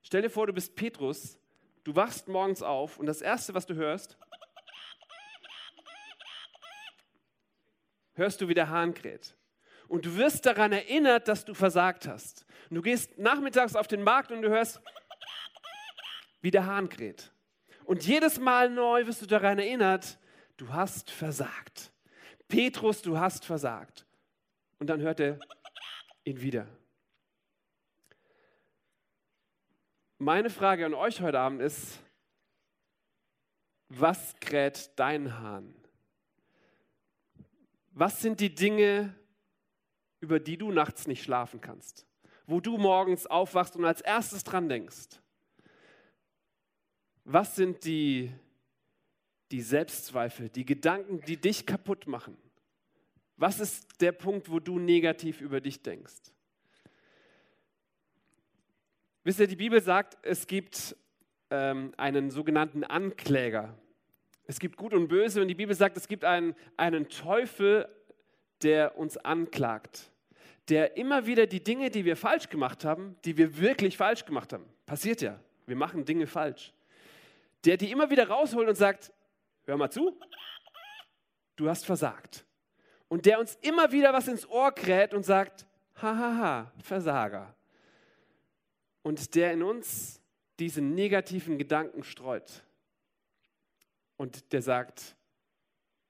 Stell 0.06 0.22
dir 0.22 0.30
vor, 0.30 0.46
du 0.46 0.52
bist 0.52 0.76
Petrus, 0.76 1.36
du 1.82 1.96
wachst 1.96 2.28
morgens 2.28 2.62
auf 2.62 2.96
und 3.00 3.06
das 3.06 3.20
Erste, 3.20 3.54
was 3.54 3.66
du 3.66 3.74
hörst, 3.74 4.16
hörst 8.14 8.40
du, 8.40 8.46
wie 8.46 8.54
der 8.54 8.68
Hahn 8.68 8.94
kräht. 8.94 9.34
Und 9.88 10.06
du 10.06 10.16
wirst 10.16 10.46
daran 10.46 10.70
erinnert, 10.70 11.26
dass 11.26 11.44
du 11.44 11.54
versagt 11.54 12.06
hast. 12.06 12.46
Und 12.70 12.76
du 12.76 12.82
gehst 12.82 13.18
nachmittags 13.18 13.74
auf 13.74 13.88
den 13.88 14.04
Markt 14.04 14.30
und 14.30 14.42
du 14.42 14.48
hörst, 14.48 14.80
wie 16.40 16.52
der 16.52 16.66
Hahn 16.66 16.88
kräht. 16.88 17.32
Und 17.84 18.06
jedes 18.06 18.38
Mal 18.38 18.70
neu 18.70 19.08
wirst 19.08 19.22
du 19.22 19.26
daran 19.26 19.58
erinnert, 19.58 20.20
du 20.56 20.72
hast 20.72 21.10
versagt. 21.10 21.90
Petrus, 22.46 23.02
du 23.02 23.18
hast 23.18 23.44
versagt. 23.44 24.06
Und 24.78 24.86
dann 24.86 25.00
hört 25.00 25.18
er 25.18 25.40
ihn 26.22 26.40
wieder. 26.40 26.68
Meine 30.18 30.48
Frage 30.48 30.86
an 30.86 30.94
euch 30.94 31.20
heute 31.20 31.38
Abend 31.38 31.60
ist, 31.60 31.98
was 33.90 34.34
kräht 34.40 34.90
dein 34.96 35.38
Hahn? 35.38 35.74
Was 37.90 38.22
sind 38.22 38.40
die 38.40 38.54
Dinge, 38.54 39.14
über 40.20 40.40
die 40.40 40.56
du 40.56 40.72
nachts 40.72 41.06
nicht 41.06 41.22
schlafen 41.22 41.60
kannst? 41.60 42.06
Wo 42.46 42.60
du 42.60 42.78
morgens 42.78 43.26
aufwachst 43.26 43.76
und 43.76 43.84
als 43.84 44.00
erstes 44.00 44.42
dran 44.42 44.70
denkst? 44.70 45.20
Was 47.24 47.54
sind 47.54 47.84
die, 47.84 48.32
die 49.50 49.60
Selbstzweifel, 49.60 50.48
die 50.48 50.64
Gedanken, 50.64 51.20
die 51.22 51.36
dich 51.36 51.66
kaputt 51.66 52.06
machen? 52.06 52.38
Was 53.36 53.60
ist 53.60 54.00
der 54.00 54.12
Punkt, 54.12 54.50
wo 54.50 54.60
du 54.60 54.78
negativ 54.78 55.42
über 55.42 55.60
dich 55.60 55.82
denkst? 55.82 56.32
Wisst 59.26 59.40
ihr, 59.40 59.48
die 59.48 59.56
Bibel 59.56 59.82
sagt, 59.82 60.16
es 60.22 60.46
gibt 60.46 60.94
ähm, 61.50 61.92
einen 61.96 62.30
sogenannten 62.30 62.84
Ankläger. 62.84 63.76
Es 64.44 64.60
gibt 64.60 64.76
Gut 64.76 64.94
und 64.94 65.08
Böse 65.08 65.42
und 65.42 65.48
die 65.48 65.56
Bibel 65.56 65.74
sagt, 65.74 65.96
es 65.96 66.06
gibt 66.06 66.24
einen, 66.24 66.54
einen 66.76 67.08
Teufel, 67.08 67.88
der 68.62 68.96
uns 68.96 69.16
anklagt, 69.16 70.12
der 70.68 70.96
immer 70.96 71.26
wieder 71.26 71.48
die 71.48 71.60
Dinge, 71.60 71.90
die 71.90 72.04
wir 72.04 72.16
falsch 72.16 72.48
gemacht 72.50 72.84
haben, 72.84 73.16
die 73.24 73.36
wir 73.36 73.58
wirklich 73.58 73.96
falsch 73.96 74.24
gemacht 74.24 74.52
haben, 74.52 74.64
passiert 74.86 75.20
ja, 75.22 75.40
wir 75.66 75.74
machen 75.74 76.04
Dinge 76.04 76.28
falsch, 76.28 76.72
der 77.64 77.76
die 77.76 77.90
immer 77.90 78.08
wieder 78.10 78.28
rausholt 78.28 78.68
und 78.68 78.76
sagt, 78.76 79.12
hör 79.64 79.76
mal 79.76 79.90
zu, 79.90 80.16
du 81.56 81.68
hast 81.68 81.84
versagt 81.84 82.46
und 83.08 83.26
der 83.26 83.40
uns 83.40 83.58
immer 83.60 83.90
wieder 83.90 84.12
was 84.12 84.28
ins 84.28 84.48
Ohr 84.48 84.70
kräht 84.70 85.14
und 85.14 85.24
sagt, 85.24 85.66
hahaha, 86.00 86.70
Versager. 86.80 87.55
Und 89.06 89.36
der 89.36 89.52
in 89.52 89.62
uns 89.62 90.20
diese 90.58 90.80
negativen 90.80 91.58
Gedanken 91.58 92.02
streut. 92.02 92.64
Und 94.16 94.52
der 94.52 94.62
sagt, 94.62 95.14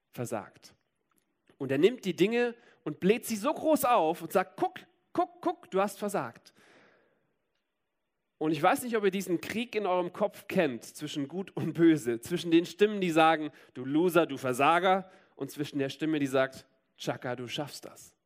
versagt. 0.09 0.73
Und 1.59 1.71
er 1.71 1.77
nimmt 1.77 2.05
die 2.05 2.15
Dinge 2.15 2.55
und 2.83 2.99
bläht 2.99 3.27
sie 3.27 3.35
so 3.35 3.53
groß 3.53 3.85
auf 3.85 4.23
und 4.23 4.33
sagt, 4.33 4.59
guck, 4.59 4.79
guck, 5.13 5.43
guck, 5.43 5.69
du 5.69 5.79
hast 5.79 5.99
versagt. 5.99 6.55
Und 8.39 8.51
ich 8.51 8.63
weiß 8.63 8.81
nicht, 8.81 8.97
ob 8.97 9.03
ihr 9.03 9.11
diesen 9.11 9.41
Krieg 9.41 9.75
in 9.75 9.85
eurem 9.85 10.11
Kopf 10.11 10.47
kennt 10.47 10.83
zwischen 10.83 11.27
Gut 11.27 11.55
und 11.55 11.73
Böse, 11.73 12.19
zwischen 12.19 12.49
den 12.49 12.65
Stimmen, 12.65 12.99
die 12.99 13.11
sagen, 13.11 13.51
du 13.75 13.85
Loser, 13.85 14.25
du 14.25 14.37
Versager, 14.37 15.07
und 15.35 15.51
zwischen 15.51 15.77
der 15.77 15.89
Stimme, 15.89 16.17
die 16.17 16.25
sagt, 16.25 16.65
Chaka, 16.97 17.35
du 17.35 17.47
schaffst 17.47 17.85
das. 17.85 18.16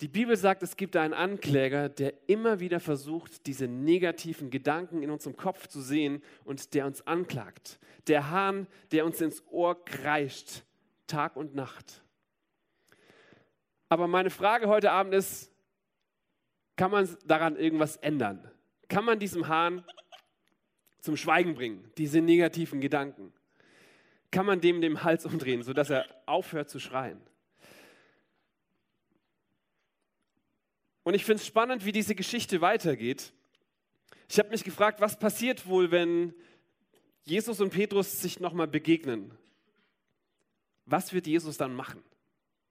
Die 0.00 0.08
Bibel 0.08 0.36
sagt, 0.36 0.62
es 0.62 0.76
gibt 0.76 0.96
einen 0.96 1.14
Ankläger, 1.14 1.88
der 1.88 2.28
immer 2.28 2.60
wieder 2.60 2.80
versucht, 2.80 3.46
diese 3.46 3.68
negativen 3.68 4.50
Gedanken 4.50 5.02
in 5.02 5.10
unserem 5.10 5.36
Kopf 5.36 5.68
zu 5.68 5.80
sehen 5.80 6.22
und 6.44 6.74
der 6.74 6.86
uns 6.86 7.06
anklagt. 7.06 7.78
Der 8.08 8.30
Hahn, 8.30 8.66
der 8.92 9.06
uns 9.06 9.20
ins 9.20 9.42
Ohr 9.48 9.84
kreischt, 9.84 10.62
Tag 11.06 11.36
und 11.36 11.54
Nacht. 11.54 12.02
Aber 13.88 14.08
meine 14.08 14.30
Frage 14.30 14.66
heute 14.66 14.90
Abend 14.90 15.14
ist, 15.14 15.52
kann 16.76 16.90
man 16.90 17.08
daran 17.24 17.56
irgendwas 17.56 17.96
ändern? 17.96 18.50
Kann 18.88 19.04
man 19.04 19.20
diesem 19.20 19.46
Hahn 19.46 19.84
zum 21.00 21.16
Schweigen 21.16 21.54
bringen, 21.54 21.88
diese 21.96 22.20
negativen 22.20 22.80
Gedanken? 22.80 23.32
kann 24.34 24.46
man 24.46 24.60
dem 24.60 24.80
den 24.80 25.04
Hals 25.04 25.24
umdrehen, 25.24 25.62
sodass 25.62 25.90
er 25.90 26.06
aufhört 26.26 26.68
zu 26.68 26.80
schreien. 26.80 27.20
Und 31.04 31.14
ich 31.14 31.24
finde 31.24 31.40
es 31.40 31.46
spannend, 31.46 31.84
wie 31.84 31.92
diese 31.92 32.14
Geschichte 32.14 32.60
weitergeht. 32.60 33.32
Ich 34.28 34.38
habe 34.38 34.48
mich 34.48 34.64
gefragt, 34.64 35.00
was 35.00 35.18
passiert 35.18 35.66
wohl, 35.66 35.90
wenn 35.90 36.34
Jesus 37.24 37.60
und 37.60 37.70
Petrus 37.70 38.20
sich 38.20 38.40
nochmal 38.40 38.66
begegnen? 38.66 39.30
Was 40.86 41.12
wird 41.12 41.26
Jesus 41.26 41.56
dann 41.56 41.74
machen? 41.74 42.02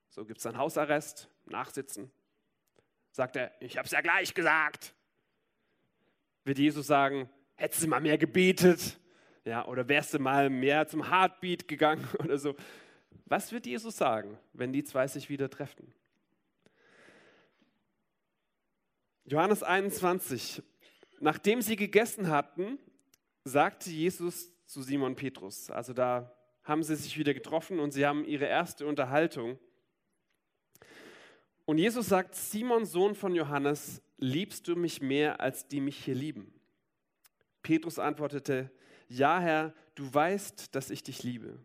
So 0.09 0.25
gibt 0.25 0.37
es 0.39 0.43
dann 0.43 0.57
Hausarrest, 0.57 1.29
Nachsitzen. 1.45 2.11
Sagt 3.11 3.35
er, 3.35 3.51
ich 3.61 3.77
habe 3.77 3.85
es 3.85 3.91
ja 3.91 4.01
gleich 4.01 4.33
gesagt. 4.33 4.93
Wird 6.43 6.59
Jesus 6.59 6.87
sagen, 6.87 7.29
hättest 7.55 7.83
du 7.83 7.87
mal 7.87 8.01
mehr 8.01 8.17
gebetet? 8.17 8.99
Ja, 9.45 9.65
oder 9.65 9.87
wärst 9.87 10.13
du 10.13 10.19
mal 10.19 10.49
mehr 10.49 10.87
zum 10.87 11.09
Heartbeat 11.09 11.67
gegangen 11.67 12.07
oder 12.19 12.37
so? 12.37 12.55
Was 13.25 13.51
wird 13.51 13.65
Jesus 13.65 13.97
sagen, 13.97 14.37
wenn 14.53 14.73
die 14.73 14.83
zwei 14.83 15.07
sich 15.07 15.29
wieder 15.29 15.49
treffen? 15.49 15.93
Johannes 19.33 19.63
21. 19.63 20.61
Nachdem 21.19 21.63
sie 21.63 21.75
gegessen 21.75 22.29
hatten, 22.29 22.77
sagte 23.43 23.89
Jesus 23.89 24.51
zu 24.67 24.83
Simon 24.83 25.15
Petrus, 25.15 25.71
also 25.71 25.91
da 25.91 26.31
haben 26.63 26.83
sie 26.83 26.95
sich 26.95 27.17
wieder 27.17 27.33
getroffen 27.33 27.79
und 27.79 27.89
sie 27.89 28.05
haben 28.05 28.25
ihre 28.25 28.45
erste 28.45 28.85
Unterhaltung. 28.85 29.57
Und 31.65 31.79
Jesus 31.79 32.09
sagt, 32.09 32.35
Simon, 32.35 32.85
Sohn 32.85 33.15
von 33.15 33.33
Johannes, 33.33 34.03
liebst 34.17 34.67
du 34.67 34.75
mich 34.75 35.01
mehr, 35.01 35.41
als 35.41 35.67
die 35.67 35.81
mich 35.81 36.05
hier 36.05 36.13
lieben? 36.13 36.53
Petrus 37.63 37.97
antwortete, 37.97 38.69
ja 39.07 39.39
Herr, 39.39 39.73
du 39.95 40.13
weißt, 40.13 40.75
dass 40.75 40.91
ich 40.91 41.01
dich 41.01 41.23
liebe. 41.23 41.57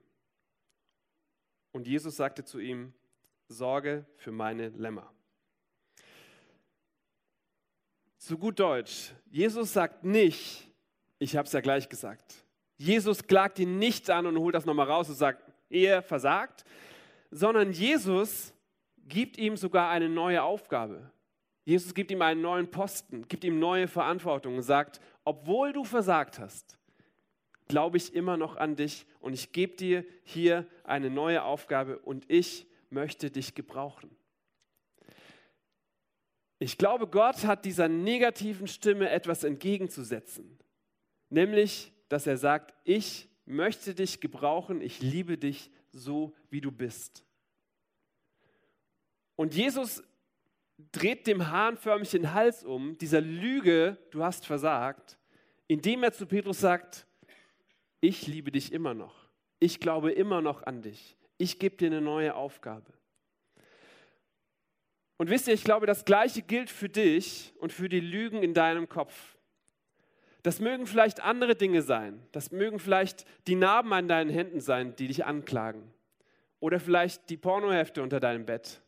Und 1.73 1.87
Jesus 1.87 2.17
sagte 2.17 2.47
zu 2.47 2.61
ihm, 2.61 2.95
Sorge 3.47 4.07
für 4.17 4.33
meine 4.33 4.71
Lämmer. 4.71 5.13
Zu 8.19 8.37
gut 8.37 8.59
Deutsch, 8.59 9.13
Jesus 9.31 9.73
sagt 9.73 10.05
nicht, 10.05 10.69
ich 11.21 11.37
habe 11.37 11.47
es 11.47 11.53
ja 11.53 11.61
gleich 11.61 11.89
gesagt. 11.89 12.35
Jesus 12.77 13.27
klagt 13.27 13.59
ihn 13.59 13.79
nicht 13.79 14.11
an 14.11 14.27
und 14.27 14.37
holt 14.39 14.55
das 14.55 14.67
nochmal 14.67 14.87
raus 14.87 15.09
und 15.09 15.15
sagt, 15.15 15.43
er 15.71 16.03
versagt, 16.03 16.65
sondern 17.31 17.73
Jesus 17.73 18.53
gibt 19.07 19.39
ihm 19.39 19.57
sogar 19.57 19.91
eine 19.91 20.09
neue 20.09 20.43
Aufgabe. 20.43 21.11
Jesus 21.65 21.95
gibt 21.95 22.11
ihm 22.11 22.23
einen 22.23 22.41
neuen 22.41 22.71
Posten, 22.71 23.27
gibt 23.29 23.45
ihm 23.45 23.59
neue 23.59 23.87
Verantwortung 23.87 24.57
und 24.57 24.63
sagt, 24.63 25.01
obwohl 25.25 25.73
du 25.73 25.85
versagt 25.85 26.39
hast, 26.39 26.77
glaube 27.69 27.99
ich 27.99 28.15
immer 28.15 28.37
noch 28.37 28.57
an 28.57 28.75
dich 28.75 29.07
und 29.21 29.33
ich 29.33 29.53
gebe 29.53 29.77
dir 29.77 30.05
hier 30.25 30.67
eine 30.83 31.11
neue 31.11 31.45
Aufgabe 31.45 31.99
und 31.99 32.29
ich 32.29 32.67
möchte 32.91 33.31
dich 33.31 33.55
gebrauchen. 33.55 34.18
Ich 36.59 36.77
glaube, 36.77 37.07
Gott 37.07 37.45
hat 37.45 37.65
dieser 37.65 37.89
negativen 37.89 38.67
Stimme 38.67 39.11
etwas 39.11 39.45
entgegenzusetzen, 39.45 40.59
nämlich, 41.31 41.93
dass 42.09 42.27
er 42.27 42.37
sagt, 42.37 42.75
ich 42.85 43.29
möchte 43.45 43.95
dich 43.95 44.21
gebrauchen, 44.21 44.81
ich 44.81 45.01
liebe 45.01 45.39
dich 45.39 45.71
so, 45.93 46.35
wie 46.51 46.61
du 46.61 46.73
bist. 46.73 47.25
Und 49.37 49.55
Jesus 49.55 50.03
dreht 50.93 51.27
dem 51.27 51.51
Hahn 51.51 51.77
förmlich 51.77 52.11
den 52.11 52.33
Hals 52.33 52.65
um, 52.65 52.99
dieser 52.99 53.21
Lüge, 53.21 53.97
du 54.11 54.23
hast 54.25 54.47
versagt, 54.47 55.19
indem 55.69 56.03
er 56.03 56.13
zu 56.13 56.27
Petrus 56.27 56.61
sagt, 56.61 57.07
ich 58.01 58.27
liebe 58.27 58.51
dich 58.51 58.73
immer 58.73 58.95
noch. 58.95 59.29
Ich 59.61 59.81
glaube 59.81 60.13
immer 60.13 60.41
noch 60.41 60.63
an 60.65 60.83
dich. 60.83 61.17
Ich 61.37 61.59
gebe 61.59 61.77
dir 61.77 61.87
eine 61.87 62.01
neue 62.01 62.35
Aufgabe. 62.35 62.93
Und 65.19 65.31
wisst 65.31 65.49
ihr, 65.49 65.55
ich 65.55 65.65
glaube, 65.65 65.87
das 65.87 66.05
Gleiche 66.05 66.43
gilt 66.43 66.71
für 66.71 66.89
dich 66.89 67.53
und 67.59 67.73
für 67.73 67.89
die 67.89 68.01
Lügen 68.01 68.43
in 68.43 68.55
deinem 68.55 68.89
Kopf. 68.89 69.37
Das 70.45 70.61
mögen 70.61 70.87
vielleicht 70.87 71.21
andere 71.21 71.57
Dinge 71.57 71.83
sein. 71.83 72.23
Das 72.33 72.53
mögen 72.53 72.79
vielleicht 72.79 73.27
die 73.49 73.57
Narben 73.57 73.93
an 73.93 74.09
deinen 74.09 74.31
Händen 74.31 74.61
sein, 74.61 74.95
die 74.97 75.09
dich 75.09 75.27
anklagen. 75.27 75.93
Oder 76.61 76.79
vielleicht 76.79 77.29
die 77.31 77.37
Pornohefte 77.37 78.03
unter 78.03 78.21
deinem 78.21 78.47
Bett. 78.47 78.81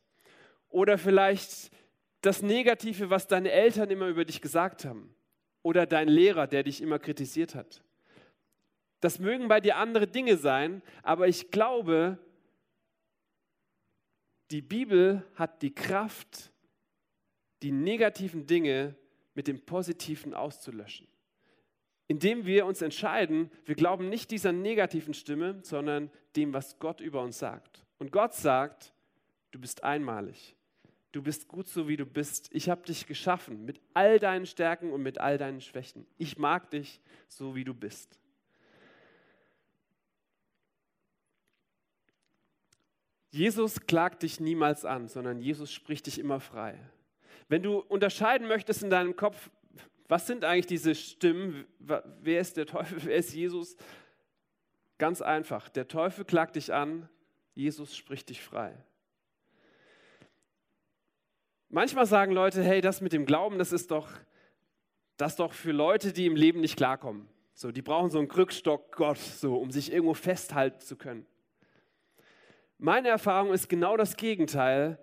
Oder 0.69 0.97
vielleicht 0.97 1.69
das 2.21 2.41
Negative, 2.41 3.09
was 3.09 3.27
deine 3.27 3.51
Eltern 3.51 3.89
immer 3.89 4.07
über 4.07 4.23
dich 4.23 4.41
gesagt 4.41 4.85
haben. 4.85 5.13
Oder 5.63 5.85
dein 5.85 6.07
Lehrer, 6.07 6.47
der 6.47 6.63
dich 6.63 6.81
immer 6.81 6.97
kritisiert 6.97 7.55
hat. 7.55 7.83
Das 9.01 9.19
mögen 9.19 9.47
bei 9.49 9.59
dir 9.59 9.77
andere 9.77 10.07
Dinge 10.07 10.37
sein, 10.37 10.81
aber 11.03 11.27
ich 11.27 11.51
glaube, 11.51 12.19
die 14.51 14.61
Bibel 14.61 15.23
hat 15.35 15.61
die 15.61 15.73
Kraft, 15.73 16.51
die 17.61 17.71
negativen 17.71 18.45
Dinge 18.47 18.95
mit 19.33 19.47
dem 19.47 19.61
Positiven 19.65 20.33
auszulöschen. 20.33 21.07
Indem 22.07 22.45
wir 22.45 22.65
uns 22.65 22.81
entscheiden, 22.81 23.49
wir 23.65 23.75
glauben 23.75 24.09
nicht 24.09 24.31
dieser 24.31 24.51
negativen 24.51 25.13
Stimme, 25.13 25.59
sondern 25.63 26.11
dem, 26.35 26.53
was 26.53 26.79
Gott 26.79 26.99
über 26.99 27.21
uns 27.21 27.39
sagt. 27.39 27.85
Und 27.99 28.11
Gott 28.11 28.33
sagt, 28.33 28.93
du 29.51 29.59
bist 29.59 29.83
einmalig. 29.83 30.55
Du 31.13 31.21
bist 31.21 31.47
gut 31.47 31.67
so, 31.67 31.87
wie 31.87 31.97
du 31.97 32.05
bist. 32.05 32.49
Ich 32.51 32.69
habe 32.69 32.81
dich 32.83 33.05
geschaffen 33.05 33.65
mit 33.65 33.79
all 33.93 34.19
deinen 34.19 34.45
Stärken 34.45 34.91
und 34.91 35.01
mit 35.01 35.19
all 35.19 35.37
deinen 35.37 35.61
Schwächen. 35.61 36.05
Ich 36.17 36.37
mag 36.37 36.69
dich 36.71 37.01
so, 37.27 37.55
wie 37.55 37.63
du 37.63 37.73
bist. 37.73 38.20
Jesus 43.31 43.87
klagt 43.87 44.23
dich 44.23 44.39
niemals 44.39 44.83
an, 44.83 45.07
sondern 45.07 45.39
Jesus 45.39 45.71
spricht 45.71 46.05
dich 46.05 46.19
immer 46.19 46.39
frei. 46.39 46.77
Wenn 47.47 47.63
du 47.63 47.79
unterscheiden 47.79 48.47
möchtest 48.47 48.83
in 48.83 48.89
deinem 48.89 49.15
Kopf, 49.15 49.49
was 50.09 50.27
sind 50.27 50.43
eigentlich 50.43 50.67
diese 50.67 50.93
Stimmen, 50.93 51.65
wer 51.79 52.41
ist 52.41 52.57
der 52.57 52.65
Teufel, 52.65 53.01
wer 53.05 53.15
ist 53.15 53.33
Jesus? 53.33 53.77
Ganz 54.97 55.21
einfach, 55.21 55.69
der 55.69 55.87
Teufel 55.87 56.25
klagt 56.25 56.57
dich 56.57 56.73
an, 56.73 57.09
Jesus 57.55 57.95
spricht 57.95 58.29
dich 58.29 58.41
frei. 58.41 58.75
Manchmal 61.69 62.05
sagen 62.05 62.33
Leute, 62.33 62.61
hey, 62.61 62.81
das 62.81 62.99
mit 62.99 63.13
dem 63.13 63.25
Glauben, 63.25 63.57
das 63.57 63.71
ist 63.71 63.91
doch, 63.91 64.09
das 65.15 65.37
doch 65.37 65.53
für 65.53 65.71
Leute, 65.71 66.11
die 66.11 66.25
im 66.25 66.35
Leben 66.35 66.59
nicht 66.59 66.75
klarkommen. 66.75 67.29
So, 67.53 67.71
die 67.71 67.81
brauchen 67.81 68.09
so 68.09 68.19
einen 68.19 68.27
Krückstock 68.27 68.93
Gott, 68.95 69.17
so, 69.17 69.55
um 69.55 69.71
sich 69.71 69.91
irgendwo 69.93 70.13
festhalten 70.13 70.81
zu 70.81 70.97
können. 70.97 71.25
Meine 72.83 73.09
Erfahrung 73.09 73.53
ist 73.53 73.69
genau 73.69 73.95
das 73.95 74.17
Gegenteil. 74.17 74.97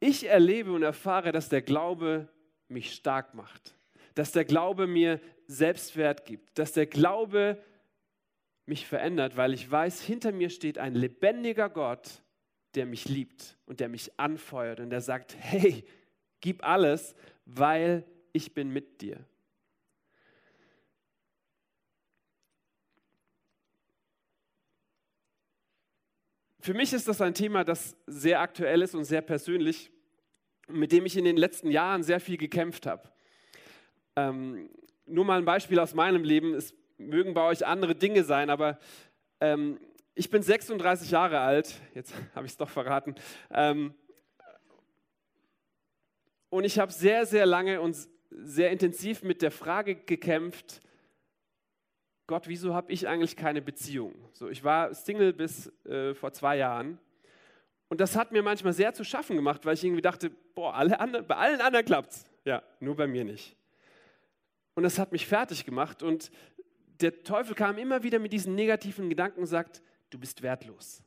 Ich 0.00 0.26
erlebe 0.26 0.72
und 0.72 0.82
erfahre, 0.82 1.30
dass 1.30 1.48
der 1.48 1.62
Glaube 1.62 2.28
mich 2.66 2.92
stark 2.94 3.32
macht, 3.34 3.76
dass 4.16 4.32
der 4.32 4.44
Glaube 4.44 4.88
mir 4.88 5.20
Selbstwert 5.46 6.26
gibt, 6.26 6.58
dass 6.58 6.72
der 6.72 6.86
Glaube 6.86 7.62
mich 8.66 8.88
verändert, 8.88 9.36
weil 9.36 9.54
ich 9.54 9.70
weiß, 9.70 10.02
hinter 10.02 10.32
mir 10.32 10.50
steht 10.50 10.78
ein 10.78 10.96
lebendiger 10.96 11.70
Gott, 11.70 12.24
der 12.74 12.86
mich 12.86 13.08
liebt 13.08 13.56
und 13.66 13.78
der 13.78 13.88
mich 13.88 14.18
anfeuert 14.18 14.80
und 14.80 14.90
der 14.90 15.00
sagt, 15.00 15.36
hey, 15.38 15.84
gib 16.40 16.64
alles, 16.64 17.14
weil 17.44 18.04
ich 18.32 18.52
bin 18.52 18.70
mit 18.70 19.00
dir. 19.00 19.24
Für 26.62 26.74
mich 26.74 26.92
ist 26.92 27.08
das 27.08 27.20
ein 27.20 27.34
Thema, 27.34 27.64
das 27.64 27.96
sehr 28.06 28.40
aktuell 28.40 28.82
ist 28.82 28.94
und 28.94 29.02
sehr 29.02 29.20
persönlich, 29.20 29.90
mit 30.68 30.92
dem 30.92 31.04
ich 31.04 31.16
in 31.16 31.24
den 31.24 31.36
letzten 31.36 31.72
Jahren 31.72 32.04
sehr 32.04 32.20
viel 32.20 32.36
gekämpft 32.36 32.86
habe. 32.86 33.10
Ähm, 34.14 34.70
nur 35.04 35.24
mal 35.24 35.38
ein 35.38 35.44
Beispiel 35.44 35.80
aus 35.80 35.92
meinem 35.92 36.22
Leben. 36.22 36.54
Es 36.54 36.72
mögen 36.98 37.34
bei 37.34 37.42
euch 37.42 37.66
andere 37.66 37.96
Dinge 37.96 38.22
sein, 38.22 38.48
aber 38.48 38.78
ähm, 39.40 39.80
ich 40.14 40.30
bin 40.30 40.44
36 40.44 41.10
Jahre 41.10 41.40
alt. 41.40 41.80
Jetzt 41.96 42.14
habe 42.36 42.46
ich 42.46 42.52
es 42.52 42.58
doch 42.58 42.70
verraten. 42.70 43.16
Ähm, 43.50 43.92
und 46.48 46.62
ich 46.62 46.78
habe 46.78 46.92
sehr, 46.92 47.26
sehr 47.26 47.44
lange 47.44 47.80
und 47.80 47.96
sehr 48.30 48.70
intensiv 48.70 49.24
mit 49.24 49.42
der 49.42 49.50
Frage 49.50 49.96
gekämpft, 49.96 50.80
Gott, 52.26 52.48
wieso 52.48 52.74
habe 52.74 52.92
ich 52.92 53.08
eigentlich 53.08 53.36
keine 53.36 53.60
Beziehung? 53.60 54.14
So, 54.32 54.48
ich 54.48 54.62
war 54.62 54.94
Single 54.94 55.32
bis 55.32 55.72
äh, 55.84 56.14
vor 56.14 56.32
zwei 56.32 56.56
Jahren. 56.56 56.98
Und 57.88 58.00
das 58.00 58.16
hat 58.16 58.32
mir 58.32 58.42
manchmal 58.42 58.72
sehr 58.72 58.94
zu 58.94 59.04
schaffen 59.04 59.36
gemacht, 59.36 59.66
weil 59.66 59.74
ich 59.74 59.84
irgendwie 59.84 60.02
dachte, 60.02 60.30
boah, 60.54 60.74
alle 60.74 60.98
anderen, 60.98 61.26
bei 61.26 61.36
allen 61.36 61.60
anderen 61.60 61.84
klappt 61.84 62.12
es. 62.12 62.24
Ja, 62.44 62.62
nur 62.80 62.96
bei 62.96 63.06
mir 63.06 63.24
nicht. 63.24 63.56
Und 64.74 64.84
das 64.84 64.98
hat 64.98 65.12
mich 65.12 65.26
fertig 65.26 65.64
gemacht. 65.64 66.02
Und 66.02 66.30
der 67.00 67.22
Teufel 67.22 67.54
kam 67.54 67.76
immer 67.78 68.02
wieder 68.02 68.18
mit 68.18 68.32
diesen 68.32 68.54
negativen 68.54 69.10
Gedanken 69.10 69.40
und 69.40 69.46
sagt, 69.46 69.82
du 70.10 70.18
bist 70.18 70.42
wertlos, 70.42 71.02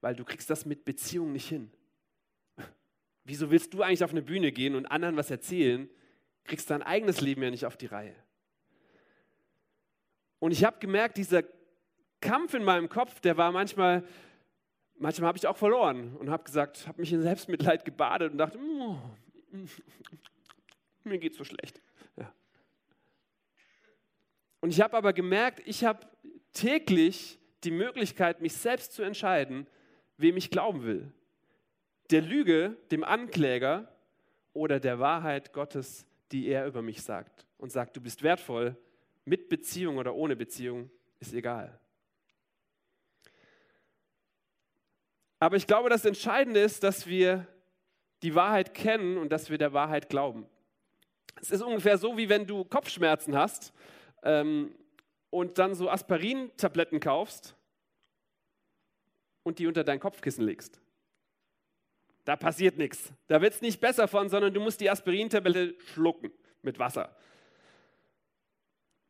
weil 0.00 0.14
du 0.14 0.24
kriegst 0.24 0.50
das 0.50 0.66
mit 0.66 0.84
Beziehung 0.84 1.32
nicht 1.32 1.48
hin. 1.48 1.70
Wieso 3.24 3.50
willst 3.50 3.72
du 3.72 3.82
eigentlich 3.82 4.04
auf 4.04 4.10
eine 4.10 4.22
Bühne 4.22 4.52
gehen 4.52 4.74
und 4.74 4.86
anderen 4.86 5.16
was 5.16 5.30
erzählen, 5.30 5.88
kriegst 6.44 6.68
dein 6.70 6.82
eigenes 6.82 7.20
Leben 7.20 7.42
ja 7.42 7.50
nicht 7.50 7.64
auf 7.64 7.76
die 7.76 7.86
Reihe? 7.86 8.14
Und 10.40 10.50
ich 10.50 10.64
habe 10.64 10.78
gemerkt, 10.80 11.16
dieser 11.16 11.44
Kampf 12.20 12.54
in 12.54 12.64
meinem 12.64 12.88
Kopf, 12.88 13.20
der 13.20 13.36
war 13.36 13.52
manchmal, 13.52 14.04
manchmal 14.96 15.28
habe 15.28 15.38
ich 15.38 15.46
auch 15.46 15.56
verloren 15.56 16.16
und 16.16 16.30
habe 16.30 16.42
gesagt, 16.42 16.88
habe 16.88 17.00
mich 17.00 17.12
in 17.12 17.22
Selbstmitleid 17.22 17.84
gebadet 17.84 18.32
und 18.32 18.38
dachte, 18.38 18.58
oh, 18.58 18.96
mir 21.04 21.18
geht 21.18 21.34
so 21.34 21.44
schlecht. 21.44 21.80
Ja. 22.16 22.32
Und 24.60 24.70
ich 24.70 24.80
habe 24.80 24.96
aber 24.96 25.12
gemerkt, 25.12 25.62
ich 25.66 25.84
habe 25.84 26.06
täglich 26.52 27.38
die 27.64 27.70
Möglichkeit, 27.70 28.40
mich 28.40 28.54
selbst 28.54 28.94
zu 28.94 29.02
entscheiden, 29.02 29.66
wem 30.16 30.36
ich 30.36 30.50
glauben 30.50 30.84
will. 30.84 31.12
Der 32.10 32.22
Lüge, 32.22 32.76
dem 32.90 33.04
Ankläger 33.04 33.94
oder 34.52 34.80
der 34.80 34.98
Wahrheit 34.98 35.52
Gottes, 35.52 36.06
die 36.32 36.48
er 36.48 36.66
über 36.66 36.82
mich 36.82 37.02
sagt 37.02 37.46
und 37.58 37.70
sagt, 37.70 37.96
du 37.96 38.00
bist 38.00 38.22
wertvoll, 38.22 38.76
mit 39.30 39.48
Beziehung 39.48 39.98
oder 39.98 40.12
ohne 40.16 40.34
Beziehung, 40.34 40.90
ist 41.20 41.32
egal. 41.32 41.78
Aber 45.38 45.54
ich 45.54 45.68
glaube, 45.68 45.88
das 45.88 46.04
Entscheidende 46.04 46.58
ist, 46.58 46.82
dass 46.82 47.06
wir 47.06 47.46
die 48.24 48.34
Wahrheit 48.34 48.74
kennen 48.74 49.18
und 49.18 49.30
dass 49.30 49.48
wir 49.48 49.56
der 49.56 49.72
Wahrheit 49.72 50.08
glauben. 50.08 50.46
Es 51.40 51.52
ist 51.52 51.62
ungefähr 51.62 51.96
so, 51.96 52.18
wie 52.18 52.28
wenn 52.28 52.44
du 52.44 52.64
Kopfschmerzen 52.64 53.36
hast 53.36 53.72
ähm, 54.24 54.74
und 55.30 55.58
dann 55.58 55.76
so 55.76 55.88
Aspirin-Tabletten 55.88 56.98
kaufst 56.98 57.54
und 59.44 59.60
die 59.60 59.68
unter 59.68 59.84
dein 59.84 60.00
Kopfkissen 60.00 60.44
legst. 60.44 60.80
Da 62.24 62.34
passiert 62.34 62.78
nichts. 62.78 63.12
Da 63.28 63.40
wird 63.40 63.54
es 63.54 63.62
nicht 63.62 63.80
besser 63.80 64.08
von, 64.08 64.28
sondern 64.28 64.52
du 64.52 64.60
musst 64.60 64.80
die 64.80 64.90
Aspirin-Tablette 64.90 65.76
schlucken 65.92 66.32
mit 66.62 66.80
Wasser. 66.80 67.16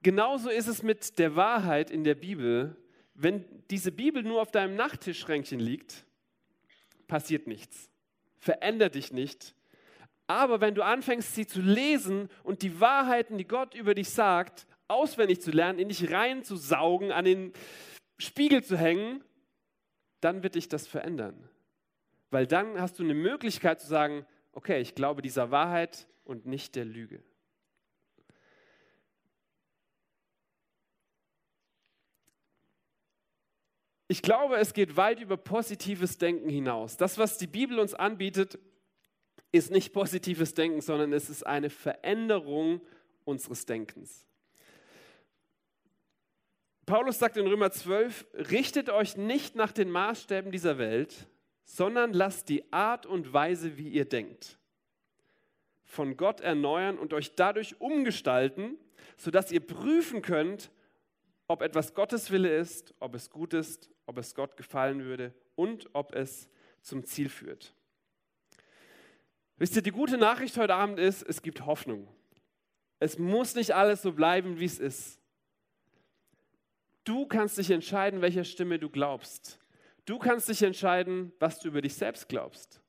Genauso 0.03 0.49
ist 0.49 0.67
es 0.67 0.83
mit 0.83 1.19
der 1.19 1.37
Wahrheit 1.37 1.91
in 1.91 2.05
der 2.05 2.15
Bibel. 2.15 2.77
Wenn 3.15 3.45
diese 3.71 3.93
Bibel 3.93 4.23
nur 4.23 4.41
auf 4.41 4.51
deinem 4.51 4.75
Nachttischschränkchen 4.77 5.61
liegt, 5.61 6.07
passiert 7.07 7.47
nichts. 7.47 7.91
Verändert 8.39 8.95
dich 8.95 9.13
nicht. 9.13 9.55
Aber 10.27 10.61
wenn 10.61 10.75
du 10.75 10.85
anfängst, 10.85 11.35
sie 11.35 11.47
zu 11.47 11.61
lesen 11.61 12.29
und 12.45 12.63
die 12.63 12.81
Wahrheiten, 12.81 13.37
die 13.37 13.47
Gott 13.47 13.75
über 13.75 13.95
dich 13.95 14.11
sagt, 14.11 14.67
auswendig 14.89 15.43
zu 15.43 15.51
lernen, 15.51 15.79
in 15.79 15.89
dich 15.89 16.11
reinzusaugen, 16.11 17.13
an 17.13 17.25
den 17.25 17.53
Spiegel 18.17 18.63
zu 18.63 18.79
hängen, 18.79 19.23
dann 20.21 20.43
wird 20.43 20.55
dich 20.55 20.69
das 20.69 20.87
verändern. 20.87 21.49
Weil 22.31 22.47
dann 22.47 22.81
hast 22.81 22.99
du 22.99 23.03
eine 23.03 23.15
Möglichkeit 23.15 23.81
zu 23.81 23.87
sagen, 23.87 24.25
okay, 24.53 24.81
ich 24.81 24.95
glaube 24.95 25.21
dieser 25.21 25.51
Wahrheit 25.51 26.07
und 26.25 26.47
nicht 26.47 26.77
der 26.77 26.85
Lüge. 26.85 27.23
Ich 34.11 34.23
glaube, 34.23 34.57
es 34.57 34.75
geht 34.75 34.97
weit 34.97 35.21
über 35.21 35.37
positives 35.37 36.19
Denken 36.19 36.49
hinaus. 36.49 36.97
Das, 36.97 37.17
was 37.17 37.39
die 37.39 37.47
Bibel 37.47 37.79
uns 37.79 37.95
anbietet, 37.95 38.59
ist 39.53 39.71
nicht 39.71 39.93
positives 39.93 40.53
Denken, 40.53 40.81
sondern 40.81 41.13
es 41.13 41.31
ist 41.31 41.47
eine 41.47 41.71
Veränderung 41.71 42.81
unseres 43.25 43.67
Denkens. 43.67 44.27
Paulus 46.87 47.21
sagt 47.21 47.37
in 47.37 47.47
Römer 47.47 47.71
12, 47.71 48.27
richtet 48.51 48.91
euch 48.91 49.17
nicht 49.17 49.55
nach 49.55 49.71
den 49.71 49.93
Maßstäben 49.93 50.51
dieser 50.51 50.77
Welt, 50.77 51.29
sondern 51.63 52.13
lasst 52.13 52.49
die 52.49 52.73
Art 52.73 53.07
und 53.07 53.33
Weise, 53.33 53.79
wie 53.79 53.91
ihr 53.91 54.07
denkt, 54.07 54.59
von 55.85 56.17
Gott 56.17 56.41
erneuern 56.41 56.99
und 56.99 57.15
euch 57.15 57.37
dadurch 57.37 57.81
umgestalten, 57.81 58.77
sodass 59.17 59.53
ihr 59.53 59.65
prüfen 59.65 60.21
könnt, 60.21 60.73
ob 61.51 61.63
etwas 61.63 61.95
Gottes 61.95 62.31
Wille 62.31 62.57
ist, 62.57 62.95
ob 63.01 63.13
es 63.17 63.29
gut 63.29 63.55
ist, 63.55 63.91
ob 64.07 64.19
es 64.19 64.37
Gott 64.37 64.57
gefallen 64.57 65.03
würde 65.03 65.35
und 65.57 65.93
ob 65.95 66.15
es 66.15 66.49
zum 66.81 67.03
Ziel 67.05 67.29
führt. 67.29 67.75
Wisst 69.57 69.75
ihr, 69.75 69.83
die 69.83 69.91
gute 69.91 70.17
Nachricht 70.17 70.57
heute 70.57 70.77
Abend 70.77 71.01
ist, 71.01 71.25
es 71.25 71.43
gibt 71.43 71.67
Hoffnung. 71.67 72.07
Es 73.01 73.19
muss 73.19 73.57
nicht 73.57 73.75
alles 73.75 74.01
so 74.01 74.13
bleiben, 74.13 74.61
wie 74.61 74.65
es 74.65 74.79
ist. 74.79 75.19
Du 77.03 77.27
kannst 77.27 77.59
dich 77.59 77.73
entscheiden, 77.73 78.23
welcher 78.23 78.45
Stimme 78.45 78.79
du 78.79 78.89
glaubst. 78.89 79.59
Du 80.05 80.21
kannst 80.21 80.49
dich 80.49 80.63
entscheiden, 80.63 81.33
was 81.41 81.59
du 81.59 81.67
über 81.67 81.83
dich 81.83 81.97
selbst 81.97 82.29
glaubst. 82.29 82.81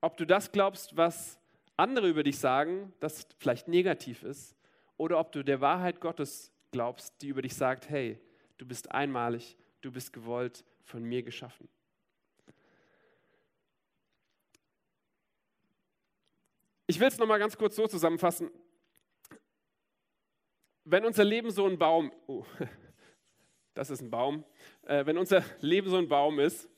Ob 0.00 0.16
du 0.16 0.24
das 0.24 0.52
glaubst, 0.52 0.96
was 0.96 1.38
andere 1.76 2.08
über 2.08 2.22
dich 2.22 2.38
sagen, 2.38 2.94
das 2.98 3.28
vielleicht 3.36 3.68
negativ 3.68 4.22
ist, 4.22 4.56
oder 4.96 5.18
ob 5.18 5.32
du 5.32 5.42
der 5.42 5.60
Wahrheit 5.60 6.00
Gottes 6.00 6.50
glaubst, 6.70 7.20
die 7.22 7.28
über 7.28 7.42
dich 7.42 7.54
sagt, 7.54 7.88
hey, 7.88 8.18
du 8.58 8.66
bist 8.66 8.90
einmalig, 8.90 9.56
du 9.80 9.92
bist 9.92 10.12
gewollt, 10.12 10.64
von 10.84 11.02
mir 11.02 11.22
geschaffen. 11.22 11.68
Ich 16.86 16.98
will 16.98 17.08
es 17.08 17.18
nochmal 17.18 17.38
ganz 17.38 17.56
kurz 17.56 17.76
so 17.76 17.86
zusammenfassen. 17.86 18.50
Wenn 20.84 21.04
unser 21.04 21.24
Leben 21.24 21.50
so 21.50 21.66
ein 21.66 21.78
Baum, 21.78 22.10
oh, 22.26 22.46
das 23.74 23.90
ist 23.90 24.00
ein 24.00 24.10
Baum, 24.10 24.42
äh, 24.86 25.04
wenn 25.04 25.18
unser 25.18 25.44
Leben 25.60 25.90
so 25.90 25.98
ein 25.98 26.08
Baum 26.08 26.40
ist, 26.40 26.68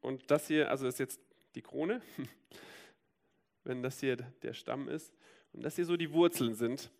und 0.00 0.30
das 0.30 0.46
hier, 0.46 0.70
also 0.70 0.86
ist 0.86 1.00
jetzt 1.00 1.20
die 1.56 1.62
Krone, 1.62 2.00
wenn 3.64 3.82
das 3.82 3.98
hier 3.98 4.16
der 4.16 4.54
Stamm 4.54 4.88
ist 4.88 5.12
und 5.52 5.64
das 5.64 5.74
hier 5.74 5.84
so 5.84 5.96
die 5.96 6.12
Wurzeln 6.12 6.54
sind, 6.54 6.92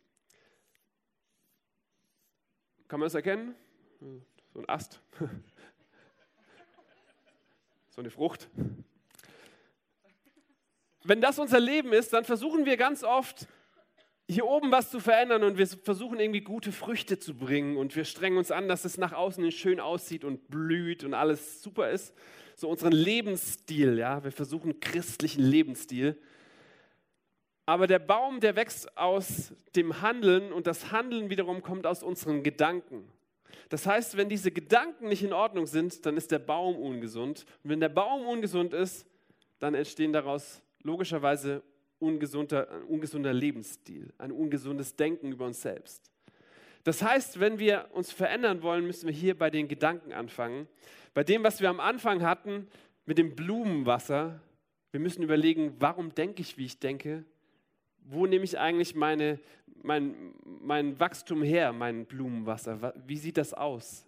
kann 2.89 3.01
man 3.01 3.07
es 3.09 3.15
erkennen? 3.15 3.55
So 4.53 4.61
ein 4.61 4.69
Ast, 4.69 5.01
so 7.91 8.01
eine 8.01 8.11
Frucht. 8.11 8.49
Wenn 11.05 11.21
das 11.21 11.39
unser 11.39 11.61
Leben 11.61 11.93
ist, 11.93 12.13
dann 12.13 12.25
versuchen 12.25 12.67
wir 12.67 12.77
ganz 12.77 13.05
oft, 13.05 13.47
hier 14.29 14.45
oben 14.45 14.73
was 14.73 14.91
zu 14.91 14.99
verändern 14.99 15.45
und 15.45 15.57
wir 15.57 15.67
versuchen 15.67 16.19
irgendwie 16.19 16.41
gute 16.41 16.73
Früchte 16.73 17.19
zu 17.19 17.35
bringen 17.35 17.77
und 17.77 17.95
wir 17.95 18.05
strengen 18.05 18.39
uns 18.39 18.51
an, 18.51 18.67
dass 18.67 18.85
es 18.85 18.99
nach 18.99 19.13
außen 19.13 19.53
schön 19.53 19.79
aussieht 19.79 20.25
und 20.25 20.49
blüht 20.49 21.05
und 21.05 21.15
alles 21.15 21.63
super 21.63 21.91
ist. 21.91 22.13
So 22.57 22.69
unseren 22.69 22.93
Lebensstil, 22.93 23.99
ja, 23.99 24.25
wir 24.25 24.33
versuchen 24.33 24.81
christlichen 24.81 25.45
Lebensstil. 25.45 26.19
Aber 27.67 27.89
der 27.89 27.99
Baum, 27.99 28.39
der 28.39 28.55
wächst 28.55 28.97
aus 28.97 29.53
dem 29.75 30.01
Handeln 30.01 30.53
und 30.53 30.69
das 30.69 30.93
Handeln 30.93 31.31
wiederum 31.31 31.63
kommt 31.63 31.85
aus 31.85 32.05
unseren 32.05 32.45
Gedanken. 32.45 33.09
Das 33.69 33.87
heißt, 33.87 34.17
wenn 34.17 34.29
diese 34.29 34.53
Gedanken 34.53 35.09
nicht 35.09 35.25
in 35.25 35.33
Ordnung 35.33 35.67
sind, 35.67 36.07
dann 36.07 36.17
ist 36.17 36.31
der 36.31 36.39
Baum 36.39 36.77
ungesund. 36.77 37.45
Und 37.65 37.71
wenn 37.71 37.81
der 37.81 37.89
Baum 37.89 38.25
ungesund 38.25 38.73
ist, 38.73 39.05
dann 39.59 39.75
entstehen 39.75 40.13
daraus 40.13 40.63
logischerweise 40.83 41.63
ungesunder, 41.99 42.71
ein 42.71 42.83
ungesunder 42.85 43.33
Lebensstil, 43.33 44.13
ein 44.19 44.31
ungesundes 44.31 44.95
Denken 44.95 45.33
über 45.33 45.47
uns 45.47 45.63
selbst. 45.63 46.11
Das 46.85 47.03
heißt, 47.03 47.41
wenn 47.41 47.59
wir 47.59 47.89
uns 47.93 48.13
verändern 48.13 48.63
wollen, 48.63 48.87
müssen 48.87 49.09
wir 49.09 49.15
hier 49.15 49.37
bei 49.37 49.51
den 49.51 49.67
Gedanken 49.67 50.13
anfangen. 50.13 50.69
Bei 51.15 51.25
dem, 51.25 51.43
was 51.43 51.61
wir 51.61 51.69
am 51.69 51.81
Anfang 51.81 52.23
hatten, 52.23 52.69
mit 53.07 53.19
dem 53.19 53.35
Blumenwasser. 53.35 54.41
Wir 54.93 55.01
müssen 55.01 55.25
überlegen, 55.25 55.75
warum 55.81 56.15
denke 56.15 56.43
ich, 56.43 56.59
wie 56.59 56.67
ich 56.67 56.79
denke? 56.79 57.25
Wo 58.09 58.27
nehme 58.27 58.45
ich 58.45 58.59
eigentlich 58.59 58.95
meine, 58.95 59.41
mein, 59.83 60.33
mein 60.45 60.99
Wachstum 61.01 61.43
her, 61.43 61.73
mein 61.73 62.07
Blumenwasser? 62.07 62.95
Wie 63.05 63.17
sieht 63.17 63.37
das 63.37 63.53
aus? 63.53 64.07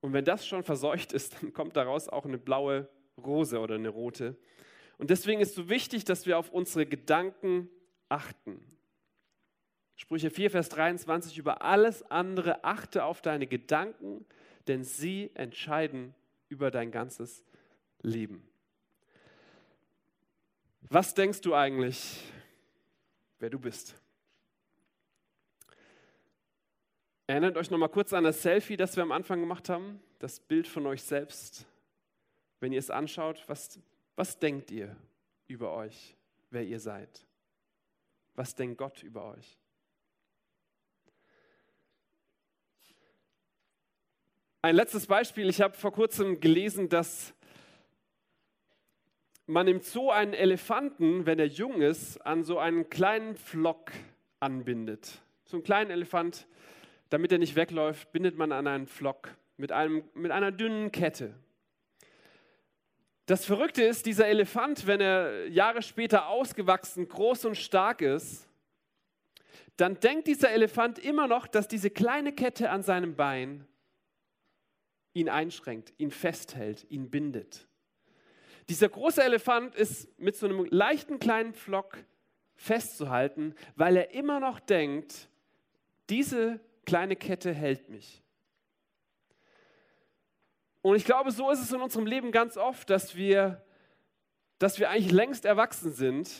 Und 0.00 0.12
wenn 0.12 0.24
das 0.24 0.46
schon 0.46 0.62
verseucht 0.62 1.12
ist, 1.12 1.42
dann 1.42 1.52
kommt 1.52 1.76
daraus 1.76 2.08
auch 2.08 2.26
eine 2.26 2.38
blaue 2.38 2.88
Rose 3.16 3.58
oder 3.58 3.76
eine 3.76 3.88
rote. 3.88 4.36
Und 4.98 5.10
deswegen 5.10 5.40
ist 5.40 5.54
so 5.54 5.68
wichtig, 5.68 6.04
dass 6.04 6.26
wir 6.26 6.38
auf 6.38 6.50
unsere 6.50 6.84
Gedanken 6.84 7.70
achten. 8.08 8.60
Sprüche 9.96 10.30
4, 10.30 10.50
Vers 10.50 10.68
23, 10.68 11.38
über 11.38 11.62
alles 11.62 12.02
andere 12.10 12.64
achte 12.64 13.04
auf 13.04 13.22
deine 13.22 13.46
Gedanken, 13.46 14.26
denn 14.68 14.84
sie 14.84 15.30
entscheiden 15.34 16.14
über 16.48 16.70
dein 16.70 16.90
ganzes 16.90 17.44
Leben. 18.02 18.42
Was 20.90 21.14
denkst 21.14 21.40
du 21.40 21.54
eigentlich, 21.54 22.20
wer 23.42 23.50
du 23.50 23.58
bist? 23.58 24.00
Erinnert 27.26 27.56
euch 27.56 27.72
noch 27.72 27.78
mal 27.78 27.88
kurz 27.88 28.12
an 28.12 28.22
das 28.22 28.40
Selfie, 28.40 28.76
das 28.76 28.94
wir 28.94 29.02
am 29.02 29.10
Anfang 29.10 29.40
gemacht 29.40 29.68
haben, 29.68 30.00
das 30.20 30.38
Bild 30.38 30.68
von 30.68 30.86
euch 30.86 31.02
selbst. 31.02 31.66
Wenn 32.60 32.72
ihr 32.72 32.78
es 32.78 32.88
anschaut, 32.88 33.42
was, 33.48 33.80
was 34.14 34.38
denkt 34.38 34.70
ihr 34.70 34.94
über 35.48 35.72
euch, 35.72 36.16
wer 36.50 36.62
ihr 36.62 36.78
seid? 36.78 37.26
Was 38.36 38.54
denkt 38.54 38.78
Gott 38.78 39.02
über 39.02 39.24
euch? 39.32 39.58
Ein 44.62 44.76
letztes 44.76 45.08
Beispiel. 45.08 45.48
Ich 45.48 45.60
habe 45.60 45.76
vor 45.76 45.92
kurzem 45.92 46.38
gelesen, 46.38 46.88
dass 46.88 47.34
man 49.52 49.68
im 49.68 49.80
Zoo 49.80 50.10
einen 50.10 50.32
Elefanten, 50.32 51.26
wenn 51.26 51.38
er 51.38 51.46
jung 51.46 51.82
ist, 51.82 52.18
an 52.26 52.42
so 52.42 52.58
einen 52.58 52.88
kleinen 52.88 53.36
Flock 53.36 53.92
anbindet. 54.40 55.20
So 55.44 55.58
einen 55.58 55.64
kleinen 55.64 55.90
Elefant, 55.90 56.46
damit 57.10 57.32
er 57.32 57.38
nicht 57.38 57.54
wegläuft, 57.54 58.12
bindet 58.12 58.36
man 58.36 58.50
an 58.50 58.66
einen 58.66 58.86
Flock 58.86 59.28
mit, 59.58 59.70
einem, 59.70 60.04
mit 60.14 60.32
einer 60.32 60.50
dünnen 60.50 60.90
Kette. 60.90 61.34
Das 63.26 63.44
Verrückte 63.44 63.82
ist, 63.82 64.06
dieser 64.06 64.26
Elefant, 64.26 64.86
wenn 64.86 65.00
er 65.00 65.46
Jahre 65.48 65.82
später 65.82 66.28
ausgewachsen, 66.28 67.08
groß 67.08 67.44
und 67.44 67.56
stark 67.56 68.00
ist, 68.00 68.48
dann 69.76 70.00
denkt 70.00 70.26
dieser 70.26 70.50
Elefant 70.50 70.98
immer 70.98 71.28
noch, 71.28 71.46
dass 71.46 71.68
diese 71.68 71.90
kleine 71.90 72.32
Kette 72.32 72.70
an 72.70 72.82
seinem 72.82 73.14
Bein 73.16 73.66
ihn 75.12 75.28
einschränkt, 75.28 75.92
ihn 75.98 76.10
festhält, 76.10 76.86
ihn 76.90 77.10
bindet. 77.10 77.68
Dieser 78.68 78.88
große 78.88 79.22
Elefant 79.22 79.74
ist 79.74 80.08
mit 80.18 80.36
so 80.36 80.46
einem 80.46 80.64
leichten 80.66 81.18
kleinen 81.18 81.54
Pflock 81.54 81.98
festzuhalten, 82.54 83.54
weil 83.74 83.96
er 83.96 84.14
immer 84.14 84.40
noch 84.40 84.60
denkt, 84.60 85.28
diese 86.10 86.60
kleine 86.84 87.16
Kette 87.16 87.52
hält 87.52 87.88
mich. 87.88 88.22
Und 90.82 90.96
ich 90.96 91.04
glaube, 91.04 91.30
so 91.30 91.50
ist 91.50 91.60
es 91.60 91.72
in 91.72 91.80
unserem 91.80 92.06
Leben 92.06 92.32
ganz 92.32 92.56
oft, 92.56 92.90
dass 92.90 93.16
wir, 93.16 93.64
dass 94.58 94.78
wir 94.78 94.90
eigentlich 94.90 95.12
längst 95.12 95.44
erwachsen 95.44 95.92
sind, 95.92 96.30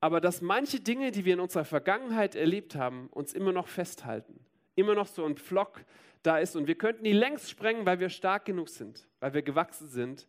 aber 0.00 0.20
dass 0.20 0.40
manche 0.40 0.80
Dinge, 0.80 1.10
die 1.10 1.24
wir 1.24 1.34
in 1.34 1.40
unserer 1.40 1.64
Vergangenheit 1.64 2.36
erlebt 2.36 2.76
haben, 2.76 3.08
uns 3.08 3.32
immer 3.32 3.52
noch 3.52 3.66
festhalten. 3.66 4.44
Immer 4.76 4.94
noch 4.94 5.08
so 5.08 5.24
ein 5.24 5.36
Pflock 5.36 5.84
da 6.22 6.38
ist. 6.38 6.54
Und 6.54 6.68
wir 6.68 6.76
könnten 6.76 7.02
die 7.02 7.12
längst 7.12 7.50
sprengen, 7.50 7.84
weil 7.84 7.98
wir 7.98 8.10
stark 8.10 8.44
genug 8.44 8.68
sind, 8.68 9.08
weil 9.18 9.34
wir 9.34 9.42
gewachsen 9.42 9.88
sind. 9.88 10.28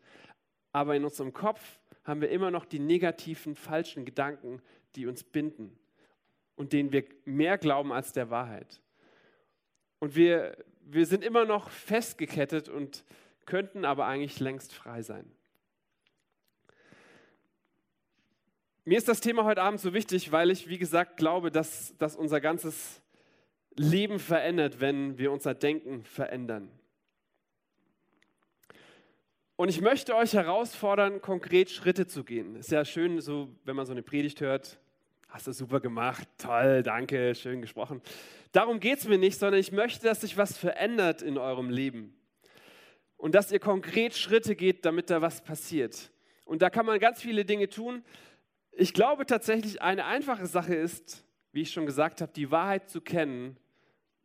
Aber 0.71 0.95
in 0.95 1.03
unserem 1.03 1.33
Kopf 1.33 1.79
haben 2.03 2.21
wir 2.21 2.29
immer 2.29 2.51
noch 2.51 2.65
die 2.65 2.79
negativen, 2.79 3.55
falschen 3.55 4.05
Gedanken, 4.05 4.61
die 4.95 5.07
uns 5.07 5.23
binden 5.23 5.77
und 6.55 6.73
denen 6.73 6.91
wir 6.91 7.05
mehr 7.25 7.57
glauben 7.57 7.91
als 7.91 8.13
der 8.13 8.29
Wahrheit. 8.29 8.81
Und 9.99 10.15
wir, 10.15 10.57
wir 10.81 11.05
sind 11.05 11.23
immer 11.23 11.45
noch 11.45 11.69
festgekettet 11.69 12.69
und 12.69 13.03
könnten 13.45 13.85
aber 13.85 14.05
eigentlich 14.05 14.39
längst 14.39 14.73
frei 14.73 15.01
sein. 15.01 15.31
Mir 18.85 18.97
ist 18.97 19.07
das 19.07 19.21
Thema 19.21 19.43
heute 19.43 19.61
Abend 19.61 19.79
so 19.79 19.93
wichtig, 19.93 20.31
weil 20.31 20.49
ich, 20.49 20.67
wie 20.67 20.79
gesagt, 20.79 21.17
glaube, 21.17 21.51
dass, 21.51 21.95
dass 21.97 22.15
unser 22.15 22.41
ganzes 22.41 23.01
Leben 23.75 24.19
verändert, 24.19 24.79
wenn 24.79 25.17
wir 25.17 25.31
unser 25.31 25.53
Denken 25.53 26.03
verändern. 26.03 26.71
Und 29.59 29.67
ich 29.67 29.81
möchte 29.81 30.15
euch 30.15 30.31
herausfordern, 30.31 31.21
konkret 31.21 31.69
Schritte 31.69 32.07
zu 32.07 32.23
gehen. 32.23 32.55
Ist 32.55 32.71
ja 32.71 32.85
schön, 32.85 33.19
so, 33.19 33.49
wenn 33.65 33.75
man 33.75 33.85
so 33.85 33.91
eine 33.91 34.01
Predigt 34.01 34.39
hört. 34.39 34.79
Hast 35.27 35.47
du 35.47 35.51
super 35.51 35.81
gemacht, 35.81 36.29
toll, 36.37 36.81
danke, 36.81 37.35
schön 37.35 37.59
gesprochen. 37.59 38.01
Darum 38.53 38.79
geht 38.79 38.99
es 38.99 39.07
mir 39.09 39.17
nicht, 39.17 39.37
sondern 39.37 39.59
ich 39.59 39.73
möchte, 39.73 40.05
dass 40.05 40.21
sich 40.21 40.37
was 40.37 40.57
verändert 40.57 41.21
in 41.21 41.37
eurem 41.37 41.69
Leben. 41.69 42.15
Und 43.17 43.35
dass 43.35 43.51
ihr 43.51 43.59
konkret 43.59 44.15
Schritte 44.15 44.55
geht, 44.55 44.85
damit 44.85 45.09
da 45.09 45.21
was 45.21 45.43
passiert. 45.43 46.09
Und 46.45 46.61
da 46.61 46.69
kann 46.69 46.85
man 46.85 46.97
ganz 46.97 47.21
viele 47.21 47.43
Dinge 47.43 47.67
tun. 47.67 48.05
Ich 48.71 48.93
glaube 48.93 49.25
tatsächlich, 49.25 49.81
eine 49.81 50.05
einfache 50.05 50.47
Sache 50.47 50.73
ist, 50.73 51.25
wie 51.51 51.63
ich 51.63 51.71
schon 51.71 51.85
gesagt 51.85 52.21
habe, 52.21 52.31
die 52.31 52.49
Wahrheit 52.49 52.89
zu 52.89 53.01
kennen 53.01 53.57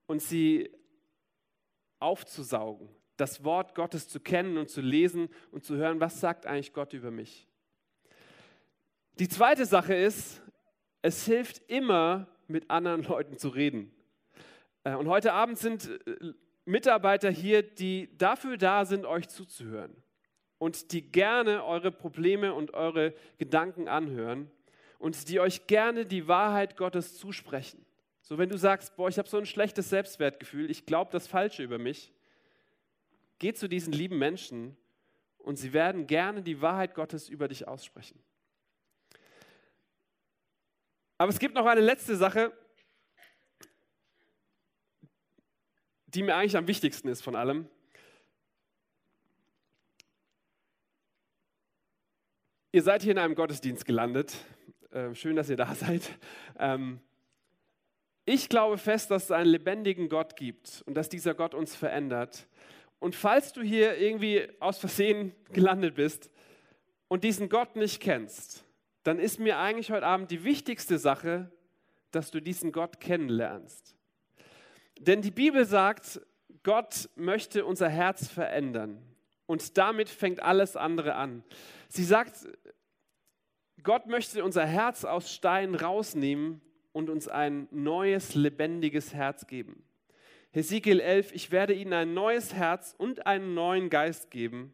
und 0.06 0.22
sie 0.22 0.70
aufzusaugen, 1.98 2.88
das 3.16 3.44
Wort 3.44 3.74
Gottes 3.74 4.08
zu 4.08 4.20
kennen 4.20 4.58
und 4.58 4.68
zu 4.68 4.80
lesen 4.80 5.28
und 5.50 5.64
zu 5.64 5.76
hören, 5.76 6.00
was 6.00 6.20
sagt 6.20 6.46
eigentlich 6.46 6.72
Gott 6.72 6.92
über 6.92 7.10
mich. 7.10 7.46
Die 9.18 9.28
zweite 9.28 9.64
Sache 9.66 9.94
ist, 9.94 10.42
es 11.02 11.24
hilft 11.24 11.62
immer, 11.70 12.26
mit 12.48 12.70
anderen 12.70 13.02
Leuten 13.08 13.38
zu 13.38 13.48
reden. 13.48 13.92
Äh, 14.84 14.94
und 14.94 15.08
heute 15.08 15.32
Abend 15.32 15.58
sind 15.58 15.88
äh, 16.06 16.32
Mitarbeiter 16.64 17.30
hier, 17.30 17.62
die 17.62 18.16
dafür 18.16 18.56
da 18.56 18.84
sind, 18.84 19.04
euch 19.04 19.28
zuzuhören 19.28 19.94
und 20.58 20.92
die 20.92 21.02
gerne 21.02 21.64
eure 21.64 21.92
Probleme 21.92 22.54
und 22.54 22.74
eure 22.74 23.14
Gedanken 23.38 23.86
anhören 23.86 24.50
und 24.98 25.28
die 25.28 25.40
euch 25.40 25.66
gerne 25.66 26.06
die 26.06 26.26
Wahrheit 26.26 26.76
Gottes 26.76 27.16
zusprechen. 27.18 27.84
So 28.22 28.38
wenn 28.38 28.48
du 28.48 28.56
sagst, 28.56 28.96
boah, 28.96 29.08
ich 29.08 29.18
habe 29.18 29.28
so 29.28 29.36
ein 29.36 29.44
schlechtes 29.44 29.90
Selbstwertgefühl, 29.90 30.70
ich 30.70 30.86
glaube 30.86 31.12
das 31.12 31.26
Falsche 31.26 31.62
über 31.62 31.76
mich, 31.76 32.13
geh 33.44 33.52
zu 33.52 33.68
diesen 33.68 33.92
lieben 33.92 34.16
Menschen 34.16 34.74
und 35.36 35.56
sie 35.56 35.74
werden 35.74 36.06
gerne 36.06 36.42
die 36.42 36.62
Wahrheit 36.62 36.94
Gottes 36.94 37.28
über 37.28 37.46
dich 37.46 37.68
aussprechen. 37.68 38.18
Aber 41.18 41.28
es 41.28 41.38
gibt 41.38 41.54
noch 41.54 41.66
eine 41.66 41.82
letzte 41.82 42.16
Sache, 42.16 42.54
die 46.06 46.22
mir 46.22 46.34
eigentlich 46.36 46.56
am 46.56 46.66
wichtigsten 46.66 47.08
ist 47.08 47.20
von 47.20 47.36
allem. 47.36 47.68
Ihr 52.72 52.82
seid 52.82 53.02
hier 53.02 53.12
in 53.12 53.18
einem 53.18 53.34
Gottesdienst 53.34 53.84
gelandet. 53.84 54.34
Ähm, 54.90 55.14
schön, 55.14 55.36
dass 55.36 55.50
ihr 55.50 55.58
da 55.58 55.74
seid. 55.74 56.18
Ähm, 56.58 56.98
ich 58.24 58.48
glaube 58.48 58.78
fest, 58.78 59.10
dass 59.10 59.24
es 59.24 59.30
einen 59.32 59.50
lebendigen 59.50 60.08
Gott 60.08 60.34
gibt 60.34 60.82
und 60.86 60.94
dass 60.94 61.10
dieser 61.10 61.34
Gott 61.34 61.52
uns 61.52 61.76
verändert. 61.76 62.48
Und 63.04 63.14
falls 63.14 63.52
du 63.52 63.60
hier 63.60 63.98
irgendwie 63.98 64.48
aus 64.60 64.78
Versehen 64.78 65.34
gelandet 65.52 65.96
bist 65.96 66.30
und 67.06 67.22
diesen 67.22 67.50
Gott 67.50 67.76
nicht 67.76 68.00
kennst, 68.00 68.64
dann 69.02 69.18
ist 69.18 69.38
mir 69.38 69.58
eigentlich 69.58 69.90
heute 69.90 70.06
Abend 70.06 70.30
die 70.30 70.42
wichtigste 70.42 70.96
Sache, 70.96 71.52
dass 72.12 72.30
du 72.30 72.40
diesen 72.40 72.72
Gott 72.72 73.00
kennenlernst. 73.00 73.94
Denn 74.98 75.20
die 75.20 75.30
Bibel 75.30 75.66
sagt, 75.66 76.22
Gott 76.62 77.10
möchte 77.14 77.66
unser 77.66 77.90
Herz 77.90 78.26
verändern. 78.26 79.02
Und 79.44 79.76
damit 79.76 80.08
fängt 80.08 80.40
alles 80.40 80.74
andere 80.74 81.14
an. 81.14 81.44
Sie 81.88 82.04
sagt, 82.04 82.48
Gott 83.82 84.06
möchte 84.06 84.42
unser 84.42 84.64
Herz 84.64 85.04
aus 85.04 85.30
Stein 85.30 85.74
rausnehmen 85.74 86.62
und 86.92 87.10
uns 87.10 87.28
ein 87.28 87.68
neues, 87.70 88.34
lebendiges 88.34 89.12
Herz 89.12 89.46
geben. 89.46 89.84
Hesekiel 90.54 91.00
11, 91.00 91.32
ich 91.32 91.50
werde 91.50 91.74
ihnen 91.74 91.92
ein 91.92 92.14
neues 92.14 92.54
Herz 92.54 92.94
und 92.96 93.26
einen 93.26 93.54
neuen 93.54 93.90
Geist 93.90 94.30
geben. 94.30 94.72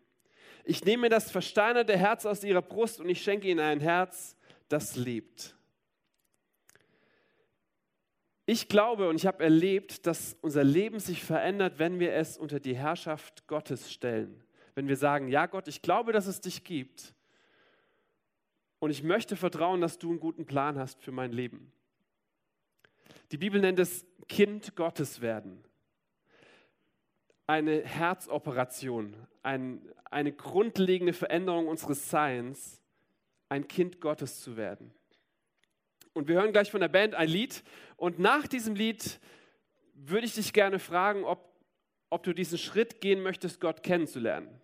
Ich 0.63 0.85
nehme 0.85 1.09
das 1.09 1.31
versteinerte 1.31 1.97
Herz 1.97 2.27
aus 2.27 2.45
ihrer 2.45 2.61
Brust 2.61 3.01
und 3.01 3.09
ich 3.09 3.23
schenke 3.23 3.49
ihnen 3.49 3.61
ein 3.61 3.81
Herz, 3.81 4.37
das 4.69 4.97
lebt. 4.97 5.57
Ich 8.45 8.69
glaube 8.69 9.09
und 9.09 9.17
ich 9.17 9.25
habe 9.25 9.43
erlebt, 9.43 10.07
dass 10.07 10.37
unser 10.43 10.65
Leben 10.65 11.01
sich 11.01 11.25
verändert, 11.25 11.79
wenn 11.79 11.99
wir 11.99 12.13
es 12.13 12.37
unter 12.37 12.61
die 12.61 12.77
Herrschaft 12.77 13.47
Gottes 13.47 13.91
stellen. 13.91 14.45
Wenn 14.75 14.87
wir 14.87 14.99
sagen, 14.99 15.29
ja 15.29 15.47
Gott, 15.47 15.67
ich 15.67 15.81
glaube, 15.81 16.13
dass 16.13 16.27
es 16.27 16.43
dich 16.43 16.63
gibt 16.63 17.15
und 18.81 18.91
ich 18.91 19.03
möchte 19.03 19.35
vertrauen, 19.35 19.81
dass 19.81 19.99
du 19.99 20.11
einen 20.11 20.21
guten 20.21 20.45
Plan 20.45 20.79
hast 20.79 21.01
für 21.01 21.13
mein 21.13 21.33
Leben. 21.33 21.73
Die 23.33 23.39
Bibel 23.39 23.63
nennt 23.63 23.79
es 23.79 24.05
Kind 24.29 24.77
Gottes 24.77 25.23
werden. 25.23 25.65
Eine 27.51 27.83
Herzoperation, 27.83 29.13
ein, 29.43 29.83
eine 30.05 30.31
grundlegende 30.31 31.13
Veränderung 31.13 31.67
unseres 31.67 32.09
Seins, 32.09 32.81
ein 33.49 33.67
Kind 33.67 34.01
Gottes 34.01 34.41
zu 34.41 34.57
werden. 34.57 34.95
Und 36.13 36.29
wir 36.29 36.37
hören 36.37 36.53
gleich 36.53 36.71
von 36.71 36.81
der 36.81 36.87
Band 36.87 37.17
ein 37.17 37.29
Lied. 37.29 37.65
Und 37.97 38.21
nach 38.21 38.47
diesem 38.47 38.77
Lied 38.77 39.19
würde 39.95 40.27
ich 40.27 40.35
dich 40.37 40.53
gerne 40.53 40.79
fragen, 40.79 41.25
ob, 41.25 41.53
ob 42.09 42.23
du 42.23 42.33
diesen 42.33 42.57
Schritt 42.57 43.01
gehen 43.01 43.21
möchtest, 43.21 43.61
Gott 43.61 43.83
kennenzulernen. 43.83 44.61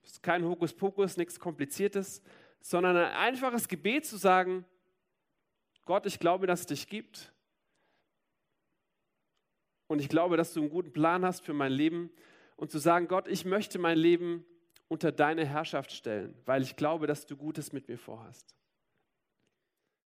Das 0.00 0.12
ist 0.12 0.22
kein 0.22 0.42
Hokuspokus, 0.42 1.18
nichts 1.18 1.38
Kompliziertes, 1.38 2.22
sondern 2.62 2.96
ein 2.96 3.12
einfaches 3.12 3.68
Gebet 3.68 4.06
zu 4.06 4.16
sagen, 4.16 4.64
Gott, 5.84 6.06
ich 6.06 6.18
glaube, 6.18 6.46
dass 6.46 6.60
es 6.60 6.66
dich 6.66 6.88
gibt. 6.88 7.31
Und 9.92 9.98
ich 9.98 10.08
glaube, 10.08 10.38
dass 10.38 10.54
du 10.54 10.60
einen 10.60 10.70
guten 10.70 10.90
Plan 10.90 11.22
hast 11.22 11.44
für 11.44 11.52
mein 11.52 11.70
Leben. 11.70 12.10
Und 12.56 12.70
zu 12.70 12.78
sagen, 12.78 13.08
Gott, 13.08 13.28
ich 13.28 13.44
möchte 13.44 13.78
mein 13.78 13.98
Leben 13.98 14.42
unter 14.88 15.12
deine 15.12 15.44
Herrschaft 15.44 15.92
stellen, 15.92 16.34
weil 16.46 16.62
ich 16.62 16.76
glaube, 16.76 17.06
dass 17.06 17.26
du 17.26 17.36
Gutes 17.36 17.74
mit 17.74 17.88
mir 17.88 17.98
vorhast. 17.98 18.54